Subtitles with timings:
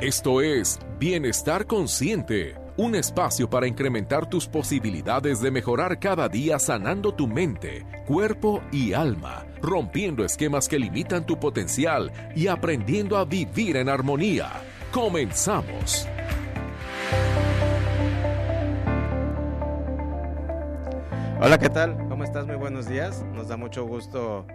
[0.00, 7.12] Esto es Bienestar Consciente, un espacio para incrementar tus posibilidades de mejorar cada día sanando
[7.12, 13.76] tu mente, cuerpo y alma, rompiendo esquemas que limitan tu potencial y aprendiendo a vivir
[13.76, 14.52] en armonía.
[14.92, 16.06] Comenzamos.
[21.40, 21.96] Hola, ¿qué tal?
[22.08, 22.46] ¿Cómo estás?
[22.46, 23.24] Muy buenos días.
[23.34, 24.46] Nos da mucho gusto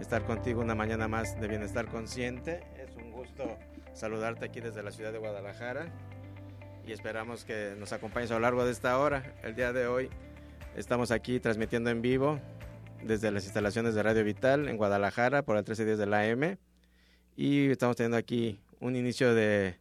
[0.00, 2.64] estar contigo una mañana más de Bienestar Consciente.
[2.84, 3.44] Es un gusto
[3.98, 5.86] saludarte aquí desde la ciudad de Guadalajara
[6.86, 9.34] y esperamos que nos acompañes a lo largo de esta hora.
[9.42, 10.08] El día de hoy
[10.76, 12.38] estamos aquí transmitiendo en vivo
[13.02, 16.58] desde las instalaciones de Radio Vital en Guadalajara por el 1310 de la AM
[17.36, 19.78] y estamos teniendo aquí un inicio de,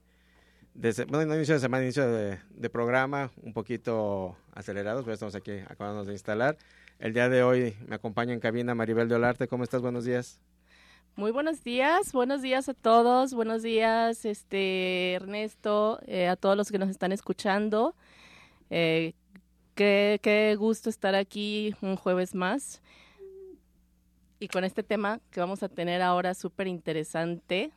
[0.73, 5.59] de bueno, inicio de semana, inicio de, de, programa un poquito acelerados, pero estamos aquí
[5.67, 6.57] acabamos de instalar.
[6.97, 9.47] El día de hoy me acompaña en cabina Maribel de Olarte.
[9.47, 9.81] ¿Cómo estás?
[9.83, 10.39] Buenos días.
[11.17, 16.69] Muy buenos días, buenos días a todos, buenos días este Ernesto, eh, a todos los
[16.69, 17.95] que nos están escuchando.
[18.69, 19.15] Eh,
[19.73, 22.83] qué, qué gusto estar aquí un jueves más
[24.37, 27.71] y con este tema que vamos a tener ahora súper interesante.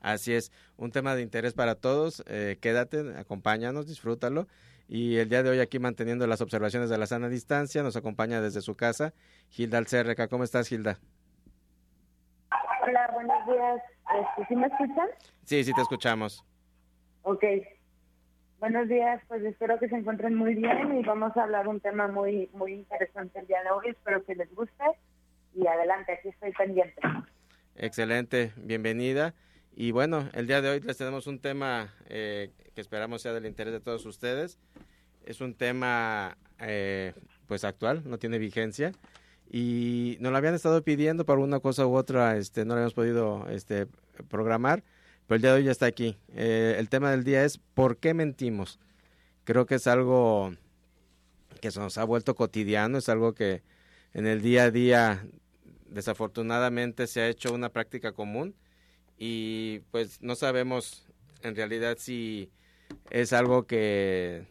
[0.00, 2.22] Así es, un tema de interés para todos.
[2.26, 4.48] Eh, quédate, acompáñanos, disfrútalo.
[4.86, 8.42] Y el día de hoy aquí manteniendo las observaciones de la sana distancia, nos acompaña
[8.42, 9.14] desde su casa
[9.48, 10.28] Gilda Alcerreca.
[10.28, 10.98] ¿Cómo estás, Gilda?
[13.22, 13.82] Buenos días.
[14.18, 15.08] Este, ¿Sí me escuchan?
[15.44, 16.42] Sí, sí te escuchamos.
[17.20, 17.44] Ok.
[18.60, 22.08] Buenos días, pues espero que se encuentren muy bien y vamos a hablar un tema
[22.08, 23.88] muy muy interesante el día de hoy.
[23.90, 24.84] Espero que les guste
[25.54, 26.98] y adelante, aquí estoy pendiente.
[27.76, 29.34] Excelente, bienvenida.
[29.74, 33.44] Y bueno, el día de hoy les tenemos un tema eh, que esperamos sea del
[33.44, 34.58] interés de todos ustedes.
[35.26, 37.12] Es un tema eh,
[37.46, 38.92] pues actual, no tiene vigencia
[39.50, 42.94] y nos lo habían estado pidiendo por una cosa u otra, este, no lo habíamos
[42.94, 43.86] podido este,
[44.28, 44.84] programar,
[45.26, 46.16] pero el día de hoy ya está aquí.
[46.34, 48.78] Eh, el tema del día es ¿por qué mentimos?
[49.42, 50.54] Creo que es algo
[51.60, 53.62] que se nos ha vuelto cotidiano, es algo que
[54.14, 55.26] en el día a día
[55.88, 58.54] desafortunadamente se ha hecho una práctica común
[59.18, 61.06] y pues no sabemos
[61.42, 62.50] en realidad si
[63.10, 64.46] es algo que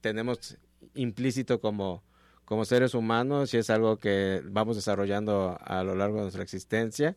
[0.00, 0.56] tenemos
[0.94, 2.04] implícito como
[2.48, 7.14] como seres humanos y es algo que vamos desarrollando a lo largo de nuestra existencia.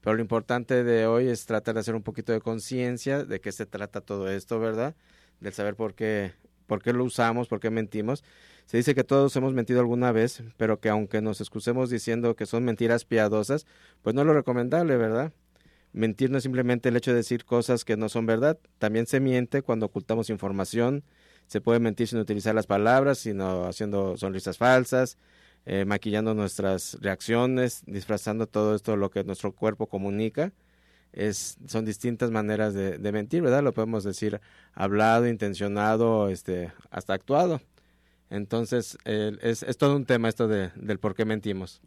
[0.00, 3.52] Pero lo importante de hoy es tratar de hacer un poquito de conciencia de qué
[3.52, 4.96] se trata todo esto, ¿verdad?
[5.38, 6.32] Del saber por qué,
[6.66, 8.24] por qué lo usamos, por qué mentimos.
[8.64, 12.46] Se dice que todos hemos mentido alguna vez, pero que aunque nos excusemos diciendo que
[12.46, 13.66] son mentiras piadosas,
[14.00, 15.34] pues no es lo recomendable, ¿verdad?
[15.92, 19.20] Mentir no es simplemente el hecho de decir cosas que no son verdad, también se
[19.20, 21.04] miente cuando ocultamos información,
[21.50, 25.18] se puede mentir sin utilizar las palabras, sino haciendo sonrisas falsas,
[25.66, 30.52] eh, maquillando nuestras reacciones, disfrazando todo esto lo que nuestro cuerpo comunica.
[31.12, 33.64] Es, son distintas maneras de, de mentir, ¿verdad?
[33.64, 34.40] Lo podemos decir
[34.74, 37.60] hablado, intencionado, este, hasta actuado.
[38.30, 41.80] Entonces, es, es, todo un tema esto de, del por qué mentimos.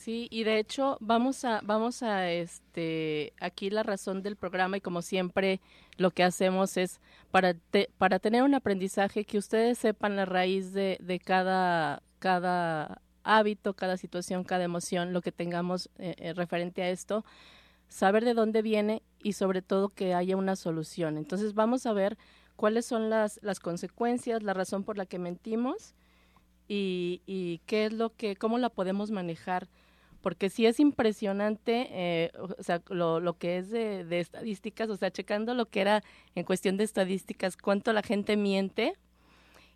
[0.00, 4.80] Sí, y de hecho vamos a vamos a este aquí la razón del programa y
[4.80, 5.60] como siempre
[5.98, 10.72] lo que hacemos es para te, para tener un aprendizaje que ustedes sepan la raíz
[10.72, 16.80] de, de cada cada hábito, cada situación, cada emoción, lo que tengamos eh, eh, referente
[16.82, 17.22] a esto,
[17.88, 21.18] saber de dónde viene y sobre todo que haya una solución.
[21.18, 22.16] Entonces vamos a ver
[22.56, 25.94] cuáles son las las consecuencias, la razón por la que mentimos
[26.68, 29.68] y, y qué es lo que cómo la podemos manejar
[30.20, 35.10] porque sí es impresionante, eh, o sea, lo, que es de, de, estadísticas, o sea,
[35.10, 36.02] checando lo que era
[36.34, 38.94] en cuestión de estadísticas, cuánto la gente miente.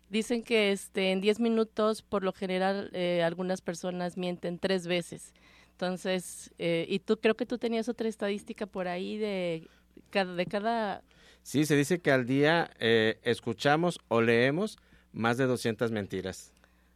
[0.09, 5.33] Dicen que este, en 10 minutos, por lo general, eh, algunas personas mienten tres veces.
[5.71, 9.67] Entonces, eh, y tú creo que tú tenías otra estadística por ahí de
[10.11, 10.35] cada...
[10.35, 11.03] De cada...
[11.41, 14.77] Sí, se dice que al día eh, escuchamos o leemos
[15.11, 16.53] más de 200 mentiras.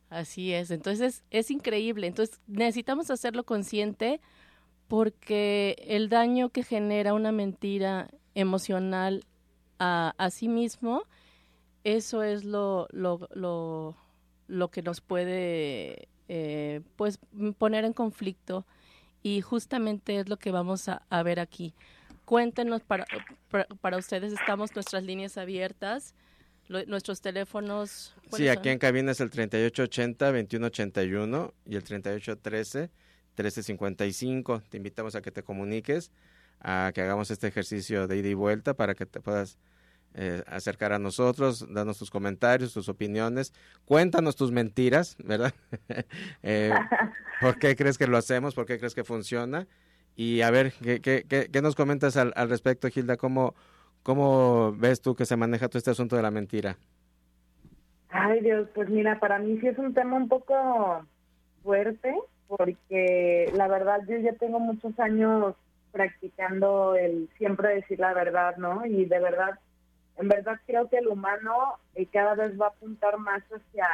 [0.09, 4.19] Así es, entonces es increíble, entonces necesitamos hacerlo consciente
[4.87, 9.23] porque el daño que genera una mentira emocional
[9.77, 11.03] a, sí mismo,
[11.83, 13.95] eso es lo, lo, lo,
[14.47, 17.19] lo que nos puede eh, pues
[17.57, 18.65] poner en conflicto
[19.23, 21.73] y justamente es lo que vamos a, ver aquí.
[22.25, 23.05] Cuéntenos para,
[23.81, 26.15] para ustedes, estamos nuestras líneas abiertas
[26.69, 28.15] lo, nuestros teléfonos.
[28.31, 28.73] Sí, aquí son?
[28.73, 34.63] en cabina es el 3880-2181 y el 3813-1355.
[34.69, 36.13] Te invitamos a que te comuniques,
[36.61, 39.57] a que hagamos este ejercicio de ida y vuelta para que te puedas
[40.13, 43.51] eh, acercar a nosotros, darnos tus comentarios, tus opiniones.
[43.85, 45.53] Cuéntanos tus mentiras, ¿verdad?
[46.43, 46.73] eh,
[47.41, 48.55] ¿Por qué crees que lo hacemos?
[48.55, 49.67] ¿Por qué crees que funciona?
[50.15, 53.17] Y a ver, ¿qué, qué, qué nos comentas al, al respecto, Gilda?
[53.17, 53.55] ¿Cómo,
[54.03, 56.77] ¿Cómo ves tú que se maneja todo este asunto de la mentira?
[58.09, 61.05] Ay Dios, pues mira, para mí sí es un tema un poco
[61.63, 62.15] fuerte
[62.47, 65.55] porque la verdad yo ya tengo muchos años
[65.91, 68.85] practicando el siempre decir la verdad, ¿no?
[68.85, 69.59] Y de verdad,
[70.17, 73.87] en verdad creo que el humano eh, cada vez va a apuntar más hacia,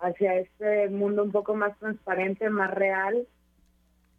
[0.00, 3.26] hacia este mundo un poco más transparente, más real,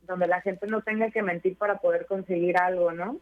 [0.07, 3.19] donde la gente no tenga que mentir para poder conseguir algo, ¿no?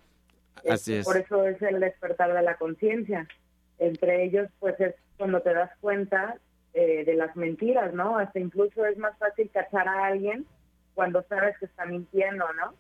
[0.70, 1.06] Así es.
[1.06, 3.28] Por eso es el despertar de la conciencia.
[3.80, 6.38] Entre ellos, pues es cuando te das cuenta
[6.74, 8.18] eh, de las mentiras, ¿no?
[8.18, 10.46] Hasta incluso es más fácil cachar a alguien
[10.94, 12.74] cuando sabes que está mintiendo, ¿no?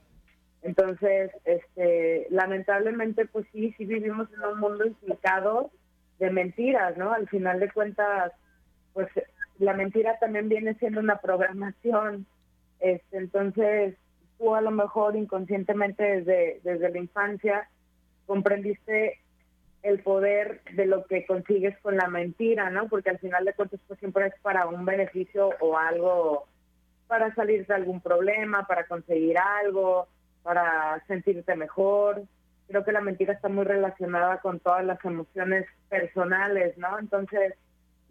[0.63, 5.71] Entonces, este, lamentablemente, pues sí, sí vivimos en un mundo implicado
[6.19, 7.13] de mentiras, ¿no?
[7.13, 8.31] Al final de cuentas,
[8.93, 9.07] pues
[9.57, 12.27] la mentira también viene siendo una programación.
[12.79, 13.95] Este, entonces,
[14.41, 17.69] tú a lo mejor inconscientemente desde, desde la infancia
[18.25, 19.19] comprendiste
[19.83, 22.87] el poder de lo que consigues con la mentira, ¿no?
[22.87, 26.47] Porque al final de cuentas pues siempre es para un beneficio o algo,
[27.07, 30.07] para salir de algún problema, para conseguir algo,
[30.43, 32.23] para sentirte mejor.
[32.67, 36.97] Creo que la mentira está muy relacionada con todas las emociones personales, ¿no?
[36.99, 37.55] Entonces,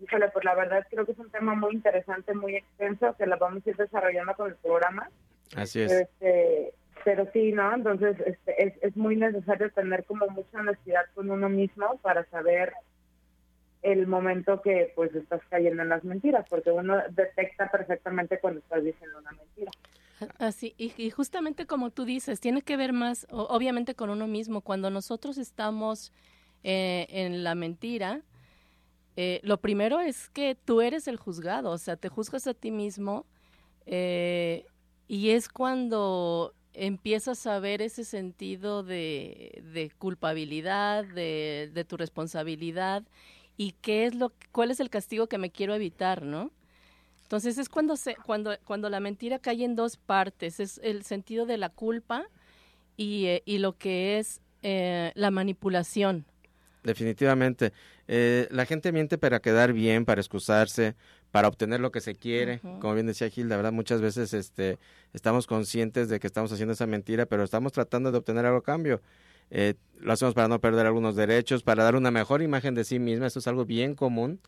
[0.00, 3.36] híjole, pues la verdad creo que es un tema muy interesante, muy extenso, que la
[3.36, 5.08] vamos a ir desarrollando con el programa.
[5.56, 5.92] Así es.
[5.92, 6.72] Este,
[7.04, 7.74] pero sí, ¿no?
[7.74, 12.72] Entonces este, es, es muy necesario tener como mucha honestidad con uno mismo para saber
[13.82, 18.84] el momento que pues estás cayendo en las mentiras, porque uno detecta perfectamente cuando estás
[18.84, 19.70] diciendo una mentira.
[20.38, 24.60] Así, y, y justamente como tú dices, tiene que ver más, obviamente, con uno mismo.
[24.60, 26.12] Cuando nosotros estamos
[26.62, 28.20] eh, en la mentira,
[29.16, 32.70] eh, lo primero es que tú eres el juzgado, o sea, te juzgas a ti
[32.70, 33.24] mismo
[33.86, 34.66] eh,
[35.10, 43.02] y es cuando empiezas a ver ese sentido de, culpabilidad, de, de, tu responsabilidad
[43.56, 46.52] y qué es lo, cuál es el castigo que me quiero evitar, ¿no?
[47.24, 51.44] Entonces es cuando se, cuando, cuando la mentira cae en dos partes, es el sentido
[51.44, 52.28] de la culpa
[52.96, 56.24] y, eh, y lo que es eh, la manipulación.
[56.84, 57.72] Definitivamente.
[58.08, 60.94] Eh, la gente miente para quedar bien, para excusarse,
[61.30, 62.60] para obtener lo que se quiere.
[62.62, 62.78] Uh -huh.
[62.80, 64.78] Como bien decía Gil, la verdad muchas veces este,
[65.12, 68.62] estamos conscientes de que estamos haciendo esa mentira, pero estamos tratando de obtener algo a
[68.62, 69.00] cambio.
[69.50, 72.98] Eh, lo hacemos para no perder algunos derechos, para dar una mejor imagen de sí
[72.98, 73.26] misma.
[73.26, 74.40] Esto es algo bien común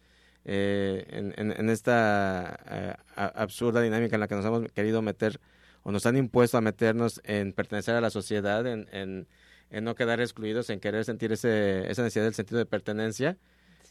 [0.44, 5.40] eh, en, en, en, esta eh, absurda dinámica en la que nos hemos querido meter
[5.84, 9.26] o nos han impuesto a meternos en pertenecer a la sociedad, en, en,
[9.70, 13.36] en no quedar excluidos, en querer sentir ese, esa necesidad del sentido de pertenencia.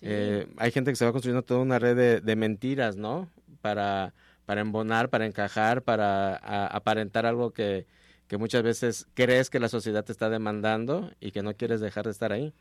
[0.02, 0.08] Sí.
[0.10, 3.30] Eh, hay gente que se va construyendo toda una red de, de mentiras, ¿no?
[3.62, 4.14] Para,
[4.46, 7.86] para embonar, para encajar, para a, aparentar algo que,
[8.28, 12.06] que muchas veces crees que la sociedad te está demandando y que no quieres dejar
[12.06, 12.54] de estar ahí.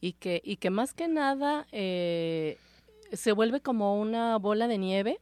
[0.00, 2.58] Y que, y que más que nada eh,
[3.12, 5.20] se vuelve como una bola de nieve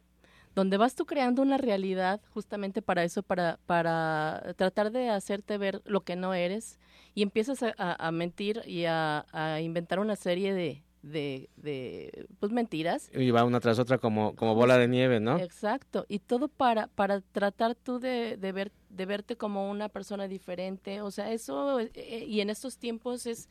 [0.53, 5.81] donde vas tú creando una realidad justamente para eso, para, para tratar de hacerte ver
[5.85, 6.79] lo que no eres
[7.15, 12.51] y empiezas a, a mentir y a, a, inventar una serie de, de, de, pues
[12.51, 13.09] mentiras.
[13.13, 15.37] Y va una tras otra como, como bola de nieve, ¿no?
[15.37, 20.27] Exacto, y todo para, para tratar tú de, de, ver, de verte como una persona
[20.27, 23.49] diferente, o sea, eso, eh, y en estos tiempos es,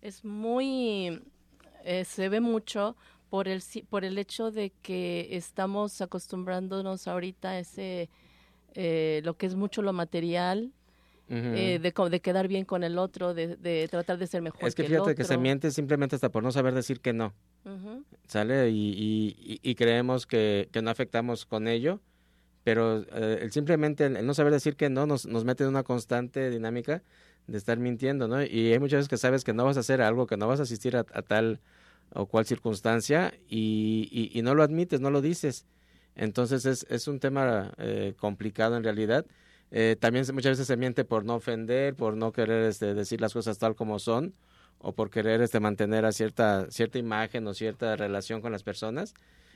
[0.00, 1.22] es muy,
[1.84, 2.96] eh, se ve mucho
[3.30, 8.10] por el, por el hecho de que estamos acostumbrándonos ahorita a ese,
[8.74, 10.72] eh, lo que es mucho lo material,
[11.32, 11.56] uh -huh.
[11.56, 14.68] eh, de, de, quedar bien con el otro, de, de, tratar de ser mejor.
[14.68, 17.12] Es que, que fíjate el que se miente simplemente hasta por no saber decir que
[17.12, 17.34] no.
[17.64, 18.04] Uh -huh.
[18.28, 18.70] ¿Sale?
[18.70, 22.00] Y, y, y, creemos que, que, no afectamos con ello,
[22.64, 25.70] pero eh, el simplemente el, el, no saber decir que no nos, nos mete en
[25.70, 27.02] una constante dinámica
[27.46, 28.42] de estar mintiendo, ¿no?
[28.42, 30.60] Y hay muchas veces que sabes que no vas a hacer algo, que no vas
[30.60, 31.60] a asistir a, a tal
[32.14, 35.66] o cual circunstancia y, y, y, no lo admites, no lo dices.
[36.14, 39.24] Entonces es, es un tema eh, complicado en realidad.
[39.74, 43.32] Eh, también muchas veces se miente por no ofender, por no querer este, decir las
[43.32, 44.34] cosas tal como son
[44.78, 49.14] o por querer este, mantener a cierta, cierta imagen o cierta relación con las personas,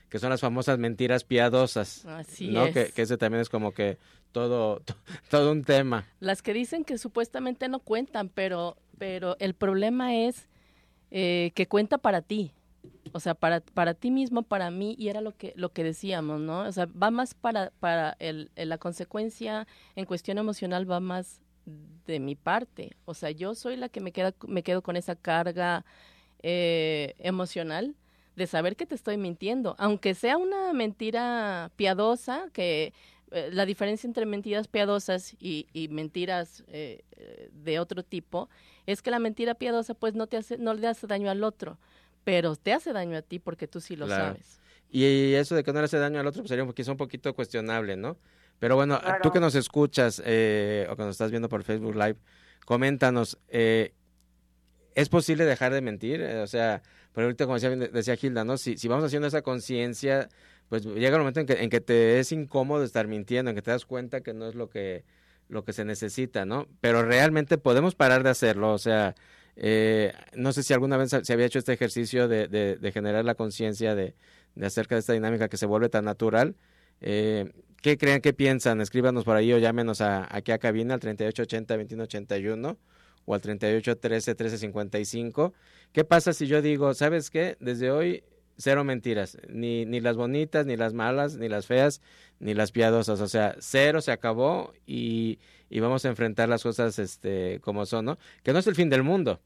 [0.08, 2.06] que son las famosas mentiras piadosas.
[2.06, 2.64] Así ¿no?
[2.64, 2.72] es.
[2.72, 3.98] Que, que ese también es como que
[4.32, 4.82] todo,
[5.30, 6.06] todo un tema.
[6.20, 10.48] Las que dicen que supuestamente no cuentan, pero, pero el problema es
[11.10, 12.52] eh, que cuenta para ti,
[13.12, 16.40] o sea, para, para ti mismo, para mí, y era lo que, lo que decíamos,
[16.40, 16.60] ¿no?
[16.60, 21.40] O sea, va más para, para el, la consecuencia en cuestión emocional, va más
[22.06, 22.96] de mi parte.
[23.04, 25.84] O sea, yo soy la que me, queda, me quedo con esa carga
[26.42, 27.96] eh, emocional
[28.36, 32.92] de saber que te estoy mintiendo, aunque sea una mentira piadosa, que
[33.30, 37.02] eh, la diferencia entre mentiras piadosas y, mentiras eh,
[37.52, 38.50] de otro tipo
[38.84, 41.78] es que la mentira piadosa pues no te hace no le hace daño al otro
[42.26, 44.58] pero te hace daño a ti porque tú sí lo sabes.
[44.90, 47.32] Y eso de que no le hace daño al otro pues sería quizá un poquito
[47.34, 48.16] cuestionable no
[48.58, 52.16] pero bueno tú que nos escuchas eh, o que nos estás viendo por Facebook Live
[52.64, 58.56] coméntanos es posible dejar de mentir o sea por ahorita como decía, decía Gilda no
[58.56, 60.28] si, si vamos haciendo esa conciencia
[60.68, 63.62] pues llega el momento en que, en que te es incómodo estar mintiendo, en que
[63.62, 65.04] te das cuenta que no es lo que,
[65.48, 66.66] lo que se necesita, ¿no?
[66.80, 69.14] Pero realmente podemos parar de hacerlo, o sea,
[69.56, 73.94] eh, no sé si alguna vez se había hecho este ejercicio de, generar la conciencia
[73.94, 74.14] de,
[74.54, 76.54] de, acerca de esta dinámica que se vuelve tan natural.
[77.00, 77.50] Eh,
[77.82, 78.80] ¿Qué creen, qué piensan?
[78.80, 82.78] Escríbanos por ahí o llámenos a, aquí a cabina al 3880-2181
[83.24, 85.52] o al 3813-1355.
[85.92, 87.56] ¿Qué pasa si yo digo, sabes qué?
[87.60, 88.22] Desde hoy
[88.56, 92.00] cero mentiras, ni, ni las bonitas, ni las malas, ni las feas,
[92.38, 96.98] ni las piadosas, o sea, cero se acabó y, y vamos a enfrentar las cosas
[96.98, 98.18] este como son, ¿no?
[98.42, 99.40] Que no es el fin del mundo.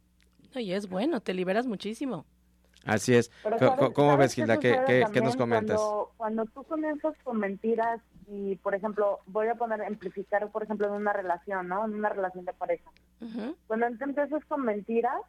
[0.54, 2.26] Y es bueno, te liberas muchísimo.
[2.84, 3.30] Así es.
[3.94, 4.58] ¿Cómo, ves, Gilda?
[4.58, 5.78] ¿Qué, qué, nos comentas?
[5.78, 10.86] Cuando, cuando, tú comienzas con mentiras y, por ejemplo, voy a poner, amplificar, por ejemplo,
[10.86, 11.84] en una relación, ¿no?
[11.84, 12.90] En una relación de pareja.
[13.66, 15.20] Cuando empiezas con mentiras,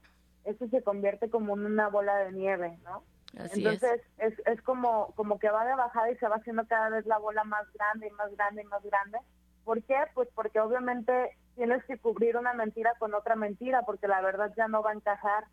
[0.45, 3.03] eso se convierte como en una bola de nieve, ¿no?
[3.33, 4.33] Entonces es.
[4.45, 4.61] es.
[4.61, 7.71] como, como que va de bajada y se va haciendo cada vez la bola más
[7.73, 9.19] grande y más grande y más grande.
[9.63, 9.95] ¿Por qué?
[10.13, 14.67] Pues porque obviamente tienes que cubrir una mentira con otra mentira porque la verdad ya
[14.67, 15.45] no va a encajar.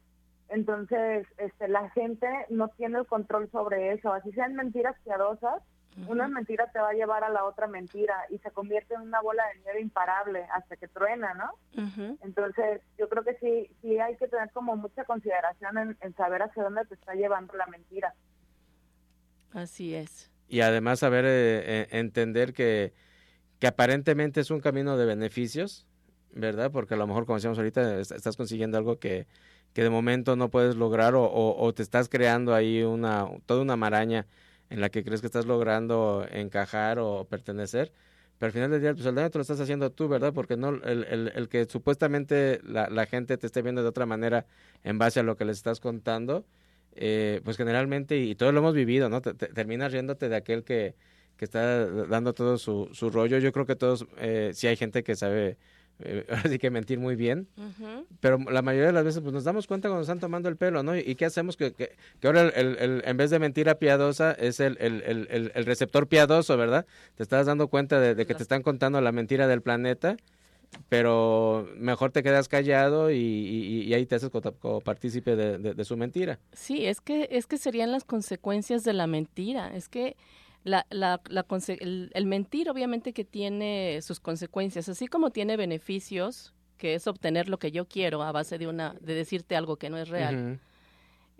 [0.48, 4.12] Entonces, este, la gente no tiene el control sobre eso.
[4.12, 5.62] Así sean mentiras piadosas,
[6.06, 9.20] una mentira te va a llevar a la otra mentira y se convierte en una
[9.20, 11.50] bola de nieve imparable hasta que truena, ¿no?
[12.22, 16.62] Entonces, yo creo que sí, sí hay que tener como mucha consideración en, saber hacia
[16.62, 18.14] dónde te está llevando la mentira.
[19.52, 20.30] Así es.
[20.48, 22.92] Y además saber eh, eh, entender que,
[23.58, 25.86] que aparentemente es un camino de beneficios,
[26.32, 26.70] ¿verdad?
[26.70, 29.26] Porque a lo mejor, como decíamos ahorita, estás consiguiendo algo que,
[29.72, 33.76] que de momento no puedes lograr o, o te estás creando ahí una toda una
[33.76, 34.26] maraña
[34.70, 37.92] en la que crees que estás logrando encajar o pertenecer,
[38.38, 40.32] pero al final del día, pues el daño te lo estás haciendo tú, ¿verdad?
[40.32, 44.06] Porque no el, el, el que supuestamente la, la, gente te esté viendo de otra
[44.06, 44.46] manera
[44.84, 46.46] en base a lo que les estás contando,
[46.94, 49.20] eh, pues generalmente, y, todos lo hemos vivido, ¿no?
[49.22, 50.94] Te, terminas riéndote de aquel que,
[51.36, 53.38] que está dando todo su, su rollo.
[53.38, 55.58] Yo creo que todos, eh, sí hay gente que sabe
[56.00, 57.48] eh, así que mentir muy bien,
[58.20, 60.82] pero la mayoría de las veces pues nos damos cuenta cuando están tomando el pelo,
[60.82, 60.96] ¿no?
[60.96, 61.56] ¿Y qué hacemos?
[61.56, 61.90] Que, que,
[62.24, 66.86] ahora el, el, en vez de mentira piadosa es el, el, receptor piadoso, ¿verdad?
[67.16, 70.16] Te estás dando cuenta de, que te están contando la mentira del planeta,
[70.88, 76.38] pero mejor te quedas callado y, ahí te haces como, partícipe de, de, su mentira.
[76.52, 80.16] Sí, es que, es que serían las consecuencias de la mentira, es que
[80.64, 81.46] la, la, la
[81.80, 87.58] el, mentir obviamente que tiene sus consecuencias, así como tiene beneficios, que es obtener lo
[87.58, 90.60] que yo quiero a base de una de decirte algo que no es real.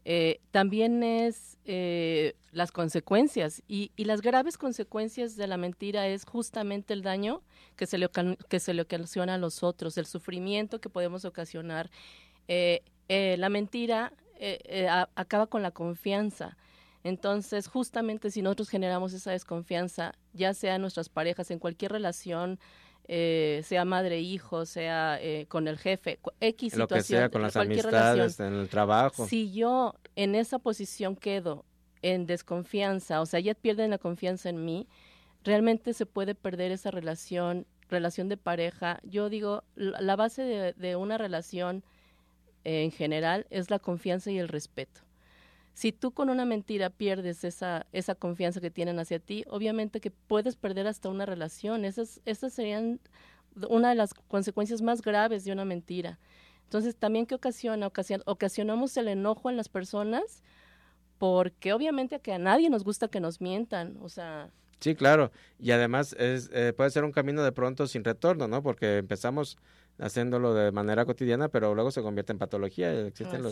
[0.05, 6.25] Eh, también es eh, las consecuencias y, y, las graves consecuencias de la mentira es
[6.25, 7.43] justamente el daño
[7.77, 8.09] que se le,
[8.49, 11.91] que se le ocasiona a los otros, el sufrimiento que podemos ocasionar.
[12.47, 14.13] Eh, la mentira
[15.15, 16.57] acaba con la confianza
[17.09, 22.59] entonces, justamente si nosotros generamos esa desconfianza, ya sea en nuestras parejas, en cualquier relación,
[23.09, 27.57] eh, sea madre hijo, sea eh, con el jefe, X Lo que sea, con las
[27.57, 29.27] amistades, en el trabajo.
[29.27, 31.65] Si yo en esa posición quedo
[32.03, 34.87] en desconfianza, o sea, ya pierden la confianza en mí,
[35.43, 39.01] realmente se puede perder esa relación, relación de pareja.
[39.03, 41.83] Yo digo, la base de, de una relación
[42.65, 45.01] eh, en general es la confianza y el respeto.
[45.79, 50.11] Si tú con una mentira pierdes esa, esa confianza que tienen hacia ti, obviamente que
[50.11, 51.85] puedes perder hasta una relación.
[51.85, 52.99] Esas, esas serían
[53.69, 56.19] una de las consecuencias más graves de una mentira.
[56.65, 57.93] Entonces, también qué ocasiona,
[58.27, 60.43] ocasionamos el enojo en las personas
[61.17, 64.51] porque obviamente que a nadie nos gusta que nos mientan, o sea...
[64.81, 65.31] Sí, claro,
[65.61, 68.65] y además es, eh, puede ser un camino de pronto sin retorno, ¿no?
[68.65, 69.57] Porque empezamos
[69.99, 73.07] haciéndolo de manera cotidiana, pero luego se convierte en patología.
[73.07, 73.43] Existen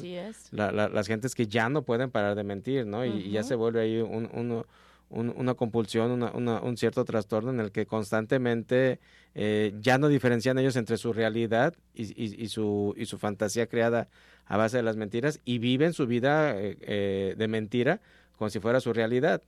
[0.52, 3.04] las gentes que ya no pueden parar de mentir, ¿no?
[3.04, 4.64] Y, ya se vuelve ahí un,
[5.10, 9.00] una compulsión, un cierto trastorno en el que constantemente
[9.34, 14.08] eh, ya no diferencian ellos entre su realidad y, su, y su fantasía creada
[14.46, 18.00] a base de las mentiras y viven su vida eh, eh, de mentira
[18.36, 19.42] como si fuera su realidad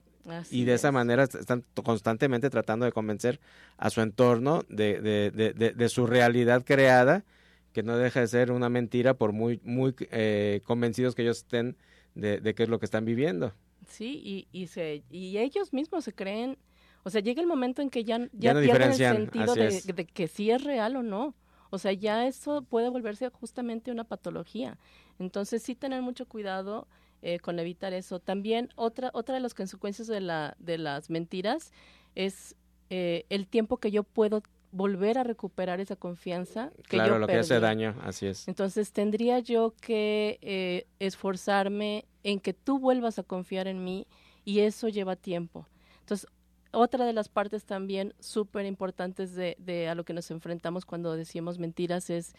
[0.51, 3.39] y de esa manera están constantemente tratando de convencer
[3.77, 7.25] a su entorno de, de, de, su realidad creada,
[7.73, 11.77] que no deja de ser una mentira por muy, muy eh, convencidos que ellos estén
[12.15, 13.53] de, qué es lo que están viviendo.
[13.87, 16.57] Sí, y, y, se, y ellos mismos se creen,
[17.03, 20.05] O sea, llega el momento en que ya, ya, no pierden el sentido de, de
[20.05, 21.35] que sí es real o no.
[21.71, 24.77] O sea, ya eso puede volverse justamente una patología.
[25.19, 26.87] Entonces, sí tener mucho cuidado
[27.21, 28.19] eh, con evitar eso.
[28.19, 31.71] También otra, otra de las consecuencias de, la, de las mentiras
[32.15, 32.55] es
[32.89, 37.27] eh, el tiempo que yo puedo volver a recuperar esa confianza que claro, yo lo
[37.27, 38.47] que hace daño, así es.
[38.47, 44.07] Entonces tendría yo que eh, esforzarme en que tú vuelvas a confiar en mí
[44.45, 45.67] y eso lleva tiempo.
[46.01, 46.27] Entonces,
[46.71, 51.15] otra de las partes también súper importantes de, de a lo que nos enfrentamos cuando
[51.15, 52.33] decimos mentiras es,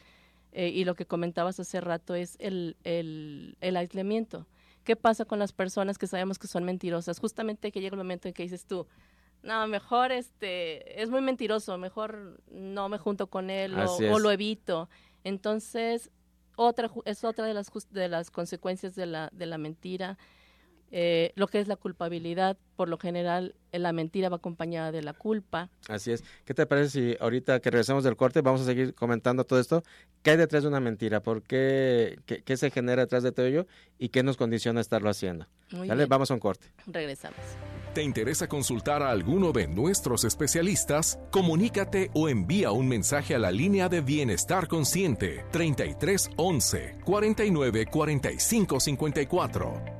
[0.52, 4.46] eh, y lo que comentabas hace rato, es el, el, el aislamiento.
[4.84, 7.18] ¿Qué pasa con las personas que sabemos que son mentirosas?
[7.18, 8.86] Justamente que llega el momento en que dices tú,
[9.42, 14.88] no, mejor este, es muy mentiroso, mejor no me junto con él o, lo evito.
[15.24, 16.10] Entonces,
[16.56, 20.18] otra es otra de las de las consecuencias de la de la mentira.
[20.92, 25.02] Eh, lo que es la culpabilidad, por lo general, eh, la mentira va acompañada de
[25.02, 25.70] la culpa.
[25.88, 26.24] Así es.
[26.44, 29.84] ¿Qué te parece si ahorita que regresemos del corte vamos a seguir comentando todo esto?
[30.22, 31.22] ¿Qué hay detrás de una mentira?
[31.22, 32.18] ¿Por qué?
[32.26, 33.66] ¿Qué, qué se genera detrás de todo ello?
[33.98, 35.46] ¿Y qué nos condiciona a estarlo haciendo?
[35.70, 36.08] Muy Dale, bien.
[36.08, 36.66] vamos a un corte.
[36.86, 37.38] Regresamos.
[37.94, 41.18] ¿Te interesa consultar a alguno de nuestros especialistas?
[41.30, 48.80] Comunícate o envía un mensaje a la línea de Bienestar Consciente 33 11 49 45
[48.80, 49.99] 54.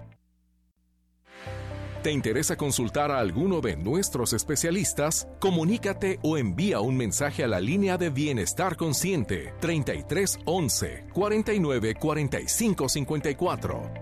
[2.03, 5.29] ¿Te interesa consultar a alguno de nuestros especialistas?
[5.39, 12.89] Comunícate o envía un mensaje a la línea de Bienestar Consciente 33 11 49 45
[12.89, 13.93] 54.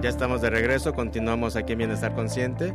[0.00, 2.72] Ya estamos de regreso, continuamos aquí en Bienestar Consciente.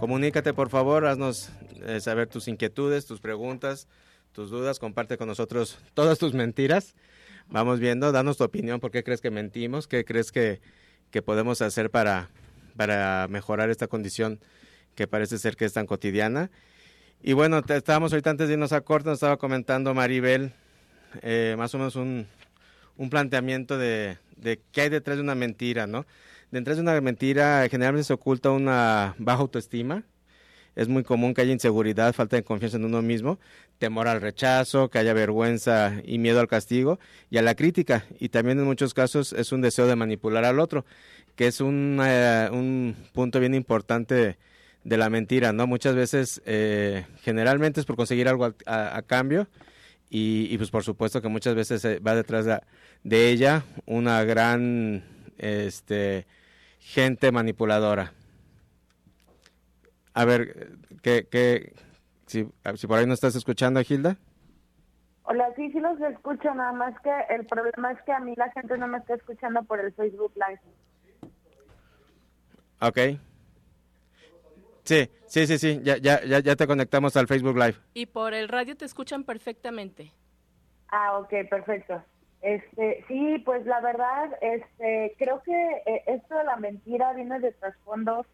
[0.00, 1.50] Comunícate, por favor, haznos
[1.86, 3.88] eh, saber tus inquietudes, tus preguntas,
[4.32, 6.94] tus dudas, comparte con nosotros todas tus mentiras.
[7.48, 10.62] Vamos viendo, danos tu opinión, por qué crees que mentimos, qué crees que,
[11.14, 12.28] que podemos hacer para,
[12.76, 14.40] para mejorar esta condición
[14.96, 16.50] que parece ser que es tan cotidiana.
[17.22, 20.54] Y bueno, estábamos ahorita antes de irnos a corte, nos estaba comentando Maribel
[21.22, 22.26] eh, más o menos un,
[22.96, 26.04] un planteamiento de, de qué hay detrás de una mentira, ¿no?
[26.50, 30.02] Detrás de una mentira generalmente se oculta una baja autoestima.
[30.76, 33.38] Es muy común que haya inseguridad, falta de confianza en uno mismo,
[33.78, 36.98] temor al rechazo, que haya vergüenza y miedo al castigo
[37.30, 38.04] y a la crítica.
[38.18, 40.84] Y también en muchos casos es un deseo de manipular al otro,
[41.36, 44.36] que es un, eh, un punto bien importante
[44.84, 45.66] de, la mentira, ¿no?
[45.66, 49.48] Muchas veces, eh, generalmente es por conseguir algo a, cambio
[50.10, 52.60] y, y, pues por supuesto que muchas veces eh, va detrás de,
[53.02, 55.02] de ella una gran
[55.38, 56.26] este,
[56.80, 58.12] gente manipuladora.
[60.14, 60.68] A ver,
[61.02, 61.74] ¿qué, qué,
[62.26, 64.16] si, si por ahí no estás escuchando, Gilda?
[65.24, 68.50] Hola, sí, sí los escucho, nada más que el problema es que a mí la
[68.52, 70.60] gente no me está escuchando por el Facebook Live.
[72.80, 73.18] Ok.
[74.84, 77.76] Sí, sí, sí, sí, ya, ya, ya, ya te conectamos al Facebook Live.
[77.94, 80.12] Y por el radio te escuchan perfectamente.
[80.88, 82.04] Ah, ok, perfecto.
[82.42, 87.52] Este, sí, pues la verdad, este, creo que eh, esto de la mentira viene de
[87.52, 88.26] trasfondos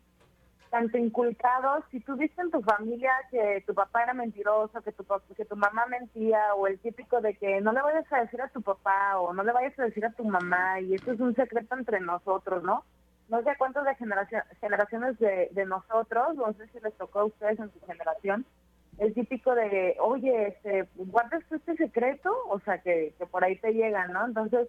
[0.70, 1.84] tanto inculcados.
[1.90, 5.04] Si tú viste en tu familia que tu papá era mentiroso, que tu
[5.36, 8.48] que tu mamá mentía, o el típico de que no le vayas a decir a
[8.48, 11.34] tu papá o no le vayas a decir a tu mamá y esto es un
[11.34, 12.84] secreto entre nosotros, ¿no?
[13.28, 17.24] No sé cuántas de generación, generaciones de, de nosotros, no sé si les tocó a
[17.26, 18.44] ustedes en su generación,
[18.98, 22.30] el típico de, oye, este, ¿guardas tú este secreto?
[22.48, 24.26] O sea, que, que por ahí te llegan, ¿no?
[24.26, 24.68] Entonces,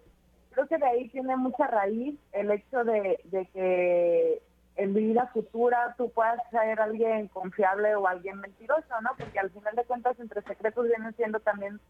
[0.52, 4.42] creo que de ahí tiene mucha raíz el hecho de, de que
[4.76, 9.10] en vida futura tú puedas ser alguien confiable o alguien mentiroso, ¿no?
[9.18, 11.80] Porque al final de cuentas entre secretos vienen siendo también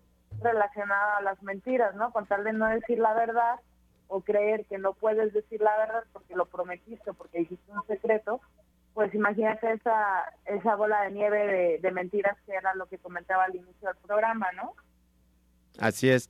[0.40, 2.12] relacionadas a las mentiras, ¿no?
[2.12, 3.60] Con tal de no decir la verdad
[4.08, 8.40] o creer que no puedes decir la verdad porque lo prometiste porque dijiste un secreto,
[8.94, 13.44] pues imagínate esa, esa bola de nieve de, de mentiras que era lo que comentaba
[13.44, 14.74] al inicio del programa, ¿no?
[15.78, 16.28] Así es.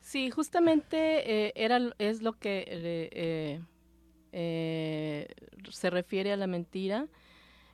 [0.00, 3.60] Sí, justamente eh, era es lo que eh, eh,
[4.32, 5.28] eh,
[5.70, 7.06] se refiere a la mentira.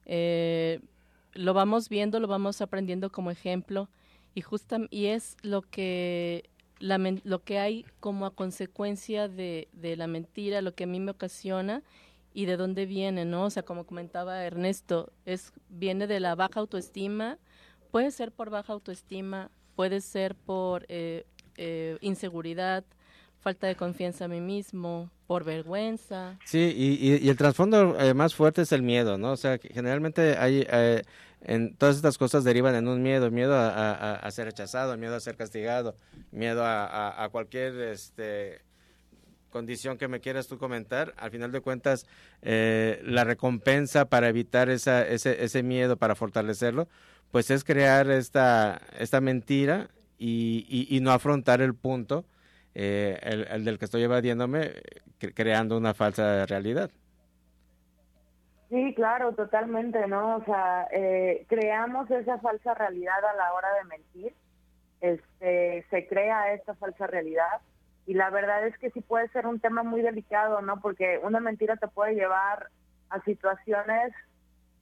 [0.06, 0.80] Eh,
[1.32, 3.88] lo vamos viendo, lo vamos aprendiendo como ejemplo
[4.34, 9.96] y justa, y es lo que la, lo que hay como a consecuencia de, de
[9.96, 11.82] la mentira, lo que a mí me ocasiona
[12.32, 13.44] y de dónde viene, ¿no?
[13.44, 17.38] O sea, como comentaba Ernesto, es viene de la baja autoestima,
[17.90, 21.24] puede ser por baja autoestima, puede ser por eh,
[21.56, 22.84] eh, inseguridad,
[23.48, 26.38] falta de confianza en mí mismo, por vergüenza.
[26.44, 29.32] Sí, y, y, el trasfondo eh, más fuerte es el miedo, ¿no?
[29.32, 31.02] O sea, que generalmente hay, eh,
[31.40, 35.20] en todas estas cosas derivan en un miedo, miedo a, a- ser rechazado, miedo a
[35.20, 35.96] ser castigado,
[36.30, 38.60] miedo a, a- a cualquier, este,
[39.48, 42.04] condición que me quieras tú comentar, al final de cuentas,
[42.42, 46.86] eh, la recompensa para evitar esa, ese, ese miedo, para fortalecerlo,
[47.30, 52.26] pues es crear esta, esta mentira y, y, no afrontar el punto,
[52.80, 53.18] eh,
[53.50, 54.70] el, del que estoy evadiéndome,
[55.34, 56.92] creando una falsa realidad.
[58.68, 60.36] Sí, claro, totalmente, ¿no?
[60.36, 64.34] O sea, eh, creamos esa falsa realidad a la hora de mentir,
[65.00, 67.60] este, se crea esta falsa realidad
[68.06, 70.80] y la verdad es que sí puede ser un tema muy delicado, ¿no?
[70.80, 72.68] Porque una mentira te puede llevar
[73.10, 74.12] a situaciones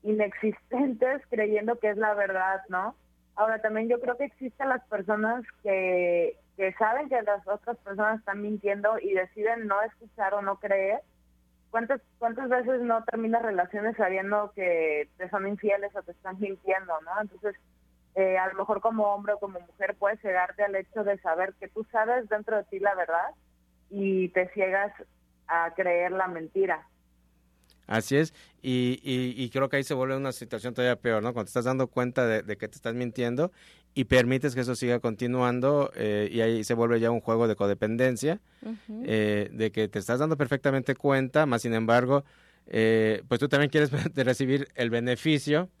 [0.03, 2.95] inexistentes creyendo que es la verdad, ¿no?
[3.35, 8.19] Ahora también yo creo que existen las personas que, que saben que las otras personas
[8.19, 11.01] están mintiendo y deciden no escuchar o no creer.
[11.69, 16.93] ¿Cuántas, ¿Cuántas veces no terminas relaciones sabiendo que te son infieles o te están mintiendo,
[17.01, 17.21] ¿no?
[17.21, 17.55] Entonces,
[18.15, 21.53] eh, a lo mejor como hombre o como mujer puedes cegarte al hecho de saber
[21.59, 23.35] que tú sabes dentro de ti la verdad
[23.91, 24.91] y te ciegas
[25.47, 26.87] a creer la mentira.
[27.85, 31.31] Así es, y, y, creo que ahí se vuelve una situación todavía peor, ¿no?
[31.31, 33.53] Cuando te estás dando cuenta de, que te estás mintiendo
[33.97, 37.55] y permites que eso siga continuando eh, y ahí se vuelve ya un juego de
[37.55, 38.39] codependencia,
[39.05, 42.23] eh, de que te estás dando perfectamente cuenta, más sin embargo,
[42.67, 45.71] pues tú también quieres recibir el beneficio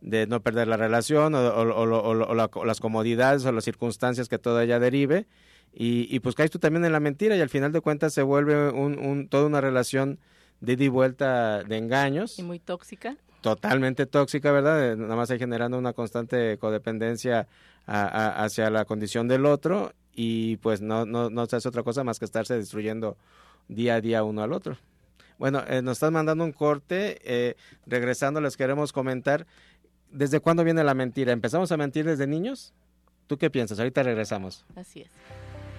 [0.00, 5.26] de no perder la relación o, las comodidades o las circunstancias que toda ella derive.
[5.72, 8.70] Y, pues caes tú también en la mentira y al final de cuentas se vuelve
[8.70, 10.20] un, toda una relación
[10.60, 12.38] de ida y vuelta de engaños.
[12.38, 13.16] Y muy tóxica.
[13.44, 14.96] Totalmente tóxica, ¿verdad?
[14.96, 17.46] Nada más hay generando una constante codependencia
[17.86, 22.18] hacia la condición del otro y pues no, no, no se hace otra cosa más
[22.18, 23.18] que estarse destruyendo
[23.68, 24.78] día a día uno al otro.
[25.36, 27.18] Bueno, eh, nos están mandando un corte.
[27.22, 29.46] Eh, regresando, les queremos comentar
[30.10, 31.32] ¿desde cuándo viene la mentira?
[31.32, 32.72] ¿Empezamos a mentir desde niños?
[33.26, 33.78] ¿Tú qué piensas?
[33.78, 34.64] Ahorita regresamos.
[34.74, 35.10] Así es.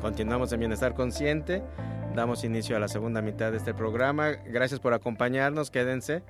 [0.00, 1.62] Continuamos en Bienestar Consciente.
[2.14, 4.32] Damos inicio a la segunda mitad de este programa.
[4.32, 5.70] Gracias por acompañarnos.
[5.70, 6.22] Quédense.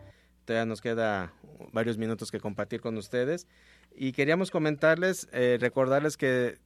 [0.45, 1.33] Todavía nos queda
[1.73, 3.47] varios minutos que compartir con ustedes.
[3.95, 6.59] Y queríamos comentarles, eh, recordarles que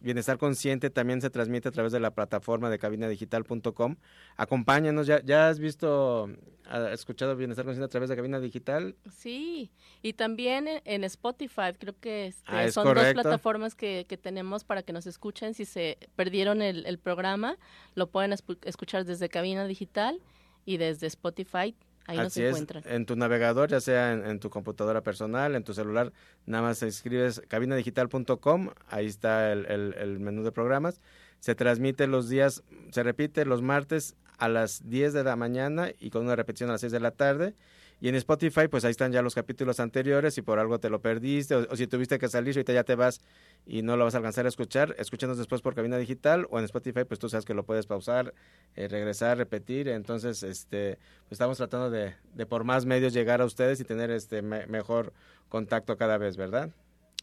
[0.00, 3.96] Bienestar Consciente también se transmite a través de la plataforma de cabinadigital.com.
[4.36, 6.28] Acompáñanos, ¿ya, ¿ya has visto,
[6.68, 8.94] has escuchado Bienestar Consciente a través de Cabina Digital?
[9.10, 9.70] Sí,
[10.02, 14.82] y también en, Spotify, creo que este, ah, son dos plataformas que, que, tenemos para
[14.82, 15.54] que nos escuchen.
[15.54, 17.56] Si se perdieron el, el programa,
[17.94, 20.20] lo pueden escuchar desde Cabina Digital
[20.66, 21.74] y desde Spotify
[22.06, 26.12] Ahí Así es, en tu navegador, ya sea en, tu computadora personal, en tu celular,
[26.44, 31.00] nada más escribes cabinadigital.com, ahí está el, el, menú de programas.
[31.40, 36.10] Se transmite los días, se repite los martes a las 10 de la mañana y
[36.10, 37.54] con una repetición a las 6 de la tarde.
[38.00, 41.00] Y en Spotify, pues ahí están ya los capítulos anteriores, si por algo te lo
[41.00, 43.20] perdiste o, si tuviste que salir, ahorita ya te vas
[43.66, 46.66] y no lo vas a alcanzar a escuchar, escúchanos después por cabina digital o en
[46.66, 48.34] Spotify, pues tú sabes que lo puedes pausar,
[48.74, 49.88] eh, regresar, repetir.
[49.88, 54.10] Entonces, este, pues estamos tratando de, de, por más medios llegar a ustedes y tener
[54.10, 55.14] este mejor
[55.48, 56.70] contacto cada vez, ¿verdad?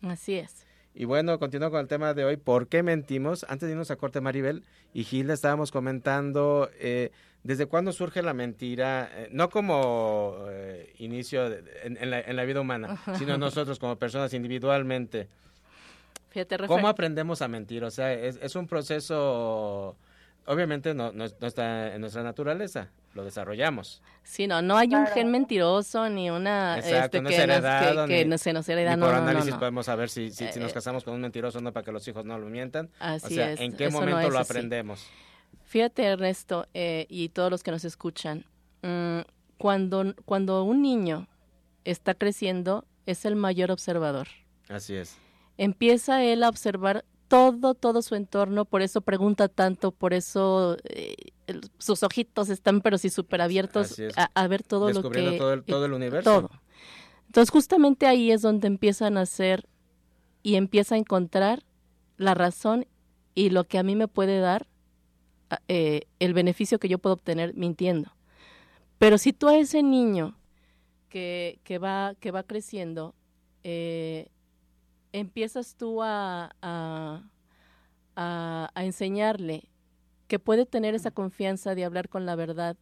[0.02, 0.66] Así es.
[0.96, 3.46] Y bueno, continuando con el tema de hoy, ¿por qué mentimos?
[3.50, 7.12] Antes de irnos a corte, Maribel y Gilda, estábamos comentando eh,
[7.44, 11.48] desde cuándo surge la mentira, eh, no como eh, inicio
[11.84, 15.28] en, la, vida humana, sino nosotros como personas individualmente.
[16.30, 17.84] Fíjate, ¿Cómo aprendemos a mentir?
[17.84, 19.96] O sea, es, es un proceso,
[20.46, 24.02] obviamente no, no, está en nuestra naturaleza, lo desarrollamos.
[24.24, 28.26] Sí, no, no hay un gen mentiroso ni una Exacto, este, no que, heredado, que,
[28.26, 28.96] no se nos hereda.
[28.96, 31.84] Ni por análisis podemos saber si, si, nos eh, casamos con un mentiroso no para
[31.84, 32.90] que los hijos no lo mientan.
[33.00, 35.08] Así o sea, ¿en qué momento lo aprendemos?
[35.66, 38.46] Fíjate, Ernesto, eh, y todos los que nos escuchan,
[38.82, 39.22] mm,
[39.58, 41.28] cuando, cuando un niño
[41.84, 44.28] está creciendo, es el mayor observador.
[44.70, 45.18] Así es.
[45.58, 51.16] Empieza él a observar todo, todo su entorno, por eso pregunta tanto, por eso eh,
[51.80, 55.38] sus ojitos están pero sí súper abiertos a, ver todo lo que...
[55.40, 56.30] todo el, todo el universo.
[56.30, 56.52] Todo.
[57.26, 59.68] Entonces justamente ahí es donde empiezan a hacer
[60.44, 61.64] y empieza a encontrar
[62.18, 62.86] la razón
[63.34, 64.68] y lo que a mí me puede dar
[65.68, 68.12] eh, el beneficio que yo puedo obtener mintiendo.
[69.00, 70.38] Pero si tú a ese niño
[71.10, 73.16] que, que, va, que va creciendo,
[73.64, 74.30] eh,
[75.14, 77.24] empiezas tú a, a,
[78.16, 79.70] a, enseñarle
[80.28, 82.76] que puede tener esa confianza de hablar con la verdad,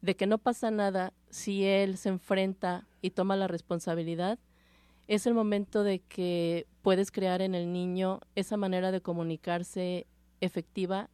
[0.00, 4.38] de que no pasa nada si él se enfrenta y toma la responsabilidad,
[5.08, 10.06] es el momento de que puedes crear en el niño esa manera de comunicarse
[10.40, 11.10] efectiva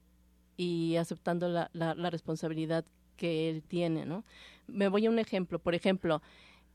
[0.57, 2.85] y aceptando la, la, responsabilidad
[3.17, 4.25] que él tiene, ¿no?
[4.67, 5.59] Me voy a un ejemplo.
[5.59, 6.21] Por ejemplo,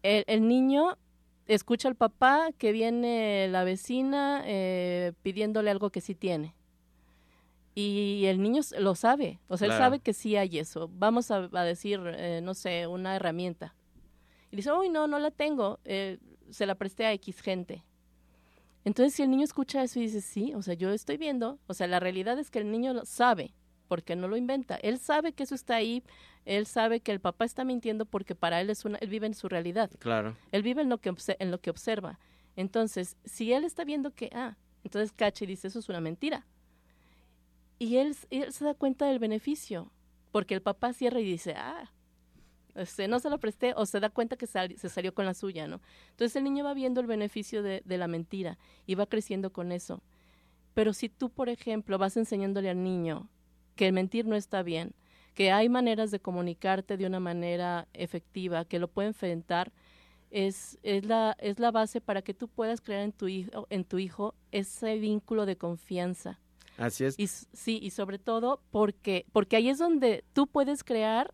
[0.01, 0.97] el, el niño
[1.47, 6.55] escucha al papá que viene la vecina eh, pidiéndole algo que sí tiene.
[7.77, 10.89] Y el niño lo sabe, o sea, él sabe que sí hay eso.
[10.93, 13.75] Vamos a, decir, eh, no sé, una herramienta.
[14.49, 17.83] Y dice, uy, no, no la tengo, eh, se la presté a X gente.
[18.85, 21.73] Entonces, si el niño escucha eso y dice, sí, o sea, yo estoy viendo, o
[21.73, 23.53] sea, la realidad es que el niño lo sabe,
[23.87, 24.75] porque no lo inventa.
[24.75, 26.03] Él sabe que eso está ahí,
[26.45, 29.33] él sabe que el papá está mintiendo porque para él es una, él vive en
[29.33, 29.89] su realidad.
[29.99, 30.35] Claro.
[30.51, 32.19] Él vive en lo que en lo que observa.
[32.55, 36.45] Entonces, si él está viendo que ah, entonces cacha y dice eso es una mentira.
[37.79, 39.91] Y él, él se da cuenta del beneficio,
[40.31, 41.91] porque el papá cierra y dice, ah,
[42.75, 45.67] este, no se lo presté, o se da cuenta que se salió con la suya,
[45.67, 45.81] ¿no?
[46.11, 49.71] Entonces el niño va viendo el beneficio de, de la mentira y va creciendo con
[49.71, 50.01] eso.
[50.73, 53.29] Pero si tú, por ejemplo, vas enseñándole al niño
[53.75, 54.93] que el mentir no está bien,
[55.33, 59.71] que hay maneras de comunicarte de una manera efectiva, que lo puede enfrentar,
[60.31, 63.85] es, es, la, es la base para que tú puedas crear en tu hijo, en
[63.85, 66.39] tu hijo ese vínculo de confianza.
[66.77, 67.17] Así es.
[67.17, 71.33] Y, sí, y sobre todo porque, porque ahí es donde tú puedes crear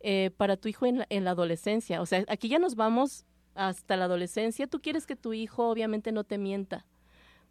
[0.00, 2.00] eh, para tu hijo en la, en la adolescencia.
[2.00, 4.66] O sea, aquí ya nos vamos hasta la adolescencia.
[4.66, 6.86] Tú quieres que tu hijo obviamente no te mienta.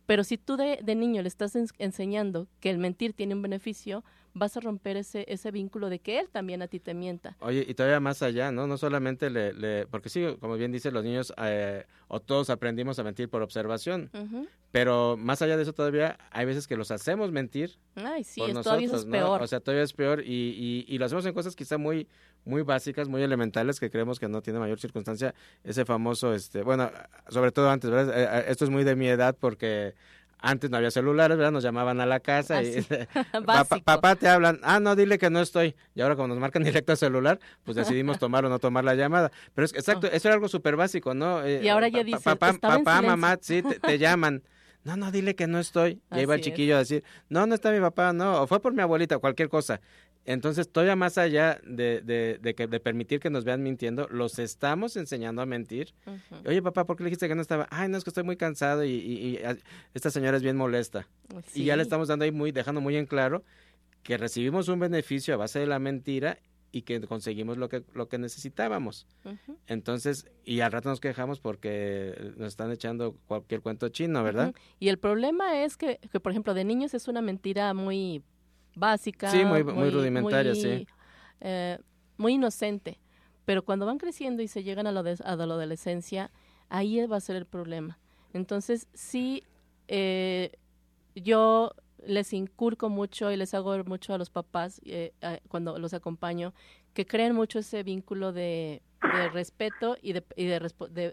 [0.05, 4.03] Pero si tú de, de niño le estás enseñando que el mentir tiene un beneficio,
[4.33, 7.35] vas a romper ese, ese vínculo de que él también a ti te mienta.
[7.39, 8.67] Oye, y todavía más allá, ¿no?
[8.67, 12.99] No solamente le, le porque sí, como bien dice, los niños eh, o todos aprendimos
[12.99, 14.09] a mentir por observación,
[14.71, 17.77] pero más allá de eso todavía hay veces que los hacemos mentir.
[17.95, 19.41] Ay, sí, es, todavía es peor.
[19.41, 22.07] O sea, todavía es peor y, y, y, lo hacemos en cosas quizá muy
[22.45, 25.33] muy básicas, muy elementales que creemos que no tiene mayor circunstancia.
[25.63, 26.89] Ese famoso, este, bueno,
[27.29, 28.17] sobre todo antes, ¿verdad?
[28.17, 29.93] Eh, eh, esto es muy de mi edad porque
[30.41, 31.51] antes no había celulares, ¿verdad?
[31.51, 32.81] Nos llamaban a la casa y
[33.85, 35.75] papá, te hablan, ah, no, dile que no estoy.
[35.95, 38.95] Y ahora como nos marcan directo a celular, pues decidimos tomar o no tomar la
[38.95, 39.31] llamada.
[39.53, 40.15] Pero es exacto, oh.
[40.15, 41.43] eso era algo súper básico, ¿no?
[41.43, 44.43] Eh, y ahora ya dice, papá, papá mamá, sí, te, llaman.
[44.83, 46.01] No, no, dile que no estoy.
[46.11, 48.59] Y ahí va el chiquillo a decir, no, no está mi papá, no, o fue
[48.59, 49.79] por mi abuelita, cualquier cosa.
[50.25, 54.95] Entonces, todavía más allá de, de, que, de permitir que nos vean mintiendo, los estamos
[54.95, 55.93] enseñando a mentir.
[56.45, 57.67] Oye, papá, ¿por qué le dijiste que no estaba?
[57.71, 59.55] Ay, no, es que estoy muy cansado y, ah,
[59.93, 61.07] esta señora es bien molesta.
[61.55, 63.43] Y ya le estamos dando ahí muy, dejando muy en claro
[64.03, 66.37] que recibimos un beneficio a base de la mentira
[66.71, 69.07] y que conseguimos lo que, lo que necesitábamos.
[69.67, 74.53] Entonces, y al rato nos quejamos porque nos están echando cualquier cuento chino, ¿verdad?
[74.79, 78.23] Y el problema es que, que, por ejemplo, de niños es una mentira muy
[78.75, 79.29] básica.
[79.29, 80.87] Sí, muy, muy, rudimentaria, sí.
[81.39, 81.77] Eh,
[82.17, 82.99] muy inocente.
[83.45, 86.31] Pero cuando van creciendo y se llegan a la, a la adolescencia,
[86.69, 87.99] ahí va a ser el problema.
[88.33, 89.43] Entonces, sí,
[89.87, 90.51] eh,
[91.15, 91.73] yo
[92.05, 95.13] les incurco mucho y les hago mucho a los papás eh,
[95.47, 96.53] cuando los acompaño,
[96.93, 100.59] que creen mucho ese vínculo de, de respeto y, de, y de,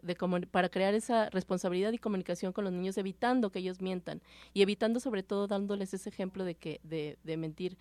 [0.03, 4.22] de, para crear esa responsabilidad y comunicación con los niños, evitando que ellos mientan
[4.53, 7.79] y evitando sobre todo dándoles ese ejemplo de que de, de mentir.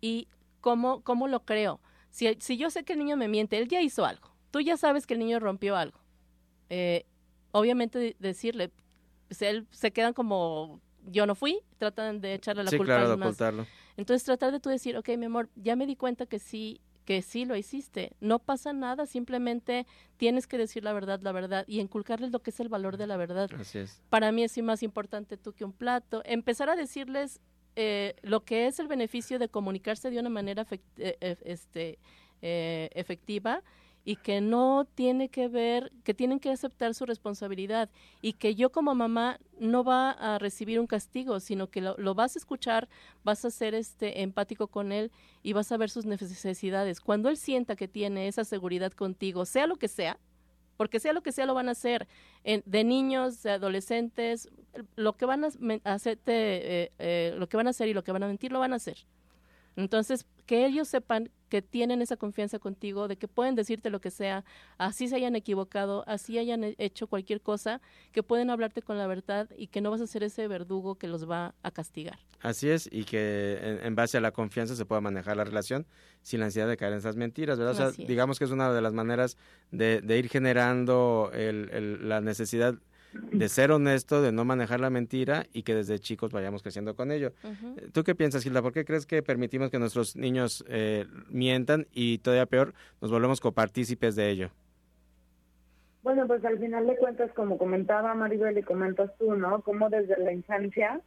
[0.00, 0.28] ¿Y
[0.60, 1.80] cómo, cómo lo creo?
[2.10, 4.30] Si, si yo sé que el niño me miente, él ya hizo algo.
[4.50, 5.98] Tú ya sabes que el niño rompió algo.
[6.70, 7.04] Eh,
[7.52, 8.70] obviamente decirle,
[9.28, 13.66] pues él se quedan como yo no fui, tratan de echarle la culpa a de
[13.96, 17.22] Entonces tratar de tú decir, ok, mi amor, ya me di cuenta que sí que
[17.22, 18.12] sí lo hiciste.
[18.20, 19.86] No pasa nada, simplemente
[20.18, 23.06] tienes que decir la verdad, la verdad y inculcarles lo que es el valor de
[23.06, 23.48] la verdad.
[23.58, 24.02] Así es.
[24.10, 26.20] Para mí es más importante tú que un plato.
[26.26, 27.40] Empezar a decirles
[27.76, 31.98] eh, lo que es el beneficio de comunicarse de una manera eh, eh, este,
[32.42, 33.62] efectiva
[34.08, 37.90] y que no tiene que ver, que tienen que aceptar su responsabilidad
[38.22, 42.34] y que yo como mamá no va a recibir un castigo, sino que lo, vas
[42.34, 42.88] a escuchar,
[43.22, 47.02] vas a ser este empático con él y vas a ver sus necesidades.
[47.02, 50.18] Cuando él sienta que tiene esa seguridad contigo, sea lo que sea,
[50.78, 52.08] porque sea lo que sea lo van a hacer,
[52.44, 54.48] de niños, de adolescentes,
[54.96, 55.48] lo que van a
[55.92, 56.32] hacerte,
[56.84, 58.72] eh, eh, lo que van a hacer y lo que van a mentir lo van
[58.72, 59.04] a hacer.
[59.78, 64.10] Entonces, que ellos sepan que tienen esa confianza contigo, de que pueden decirte lo que
[64.10, 64.44] sea,
[64.76, 69.48] así se hayan equivocado, así hayan hecho cualquier cosa, que pueden hablarte con la verdad
[69.56, 72.18] y que no vas a ser ese verdugo que los va a castigar.
[72.40, 75.86] Así es, y que en, base a la confianza se pueda manejar la relación
[76.22, 77.74] sin la ansiedad de caer en esas mentiras, ¿verdad?
[77.74, 79.36] O sea, digamos que es una de las maneras
[79.70, 82.74] de, ir generando la necesidad
[83.12, 87.10] de ser honesto, de no manejar la mentira y que desde chicos vayamos creciendo con
[87.10, 87.32] ello.
[87.92, 88.62] ¿Tú qué piensas, Hilda?
[88.62, 93.40] ¿Por qué crees que permitimos que nuestros niños eh, mientan y todavía peor, nos volvemos
[93.40, 94.50] copartícipes de ello?
[96.02, 99.62] Bueno, pues al final de cuentas, como comentaba Maribel y comentas tú, ¿no?
[99.62, 101.00] Como desde la infancia,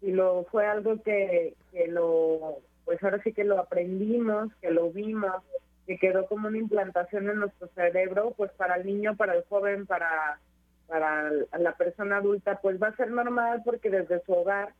[0.00, 4.90] y lo fue algo que, que lo, pues ahora sí que lo aprendimos, que lo
[4.90, 5.42] vimos,
[5.86, 9.86] que quedó como una implantación en nuestro cerebro, pues para el niño, para el joven,
[9.86, 10.38] para,
[10.86, 14.72] para la persona adulta, pues va a ser normal porque desde su hogar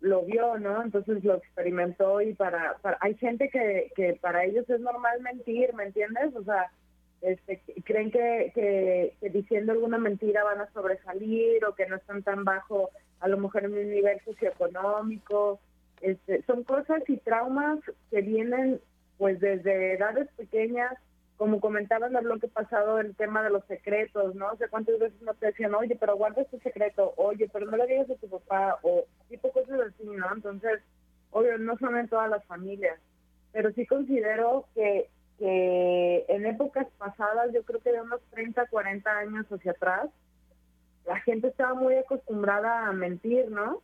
[0.00, 0.82] lo vio, ¿no?
[0.82, 5.74] Entonces lo experimentó y para, para hay gente que, que para ellos es normal mentir,
[5.74, 6.34] ¿me entiendes?
[6.34, 6.70] O sea,
[7.20, 12.44] este, creen que, que, diciendo alguna mentira van a sobresalir o que no están tan
[12.44, 15.60] bajo a lo mejor en un nivel socioeconómico.
[16.00, 17.78] Este, son cosas y traumas
[18.10, 18.80] que vienen
[19.18, 20.94] pues desde edades pequeñas,
[21.40, 24.52] como comentabas en el bloque pasado el tema de los secretos, ¿no?
[24.52, 27.78] O sea, cuántas veces no te decían, oye, pero guarda este secreto, oye, pero no
[27.78, 30.26] le digas a tu papá, o tipo cosas así, ¿no?
[30.34, 30.82] Entonces,
[31.30, 33.00] obvio, no son en todas las familias,
[33.52, 39.10] pero sí considero que que en épocas pasadas, yo creo que de unos 30, 40
[39.10, 40.10] años hacia atrás,
[41.06, 43.80] la gente estaba muy acostumbrada a mentir, ¿no?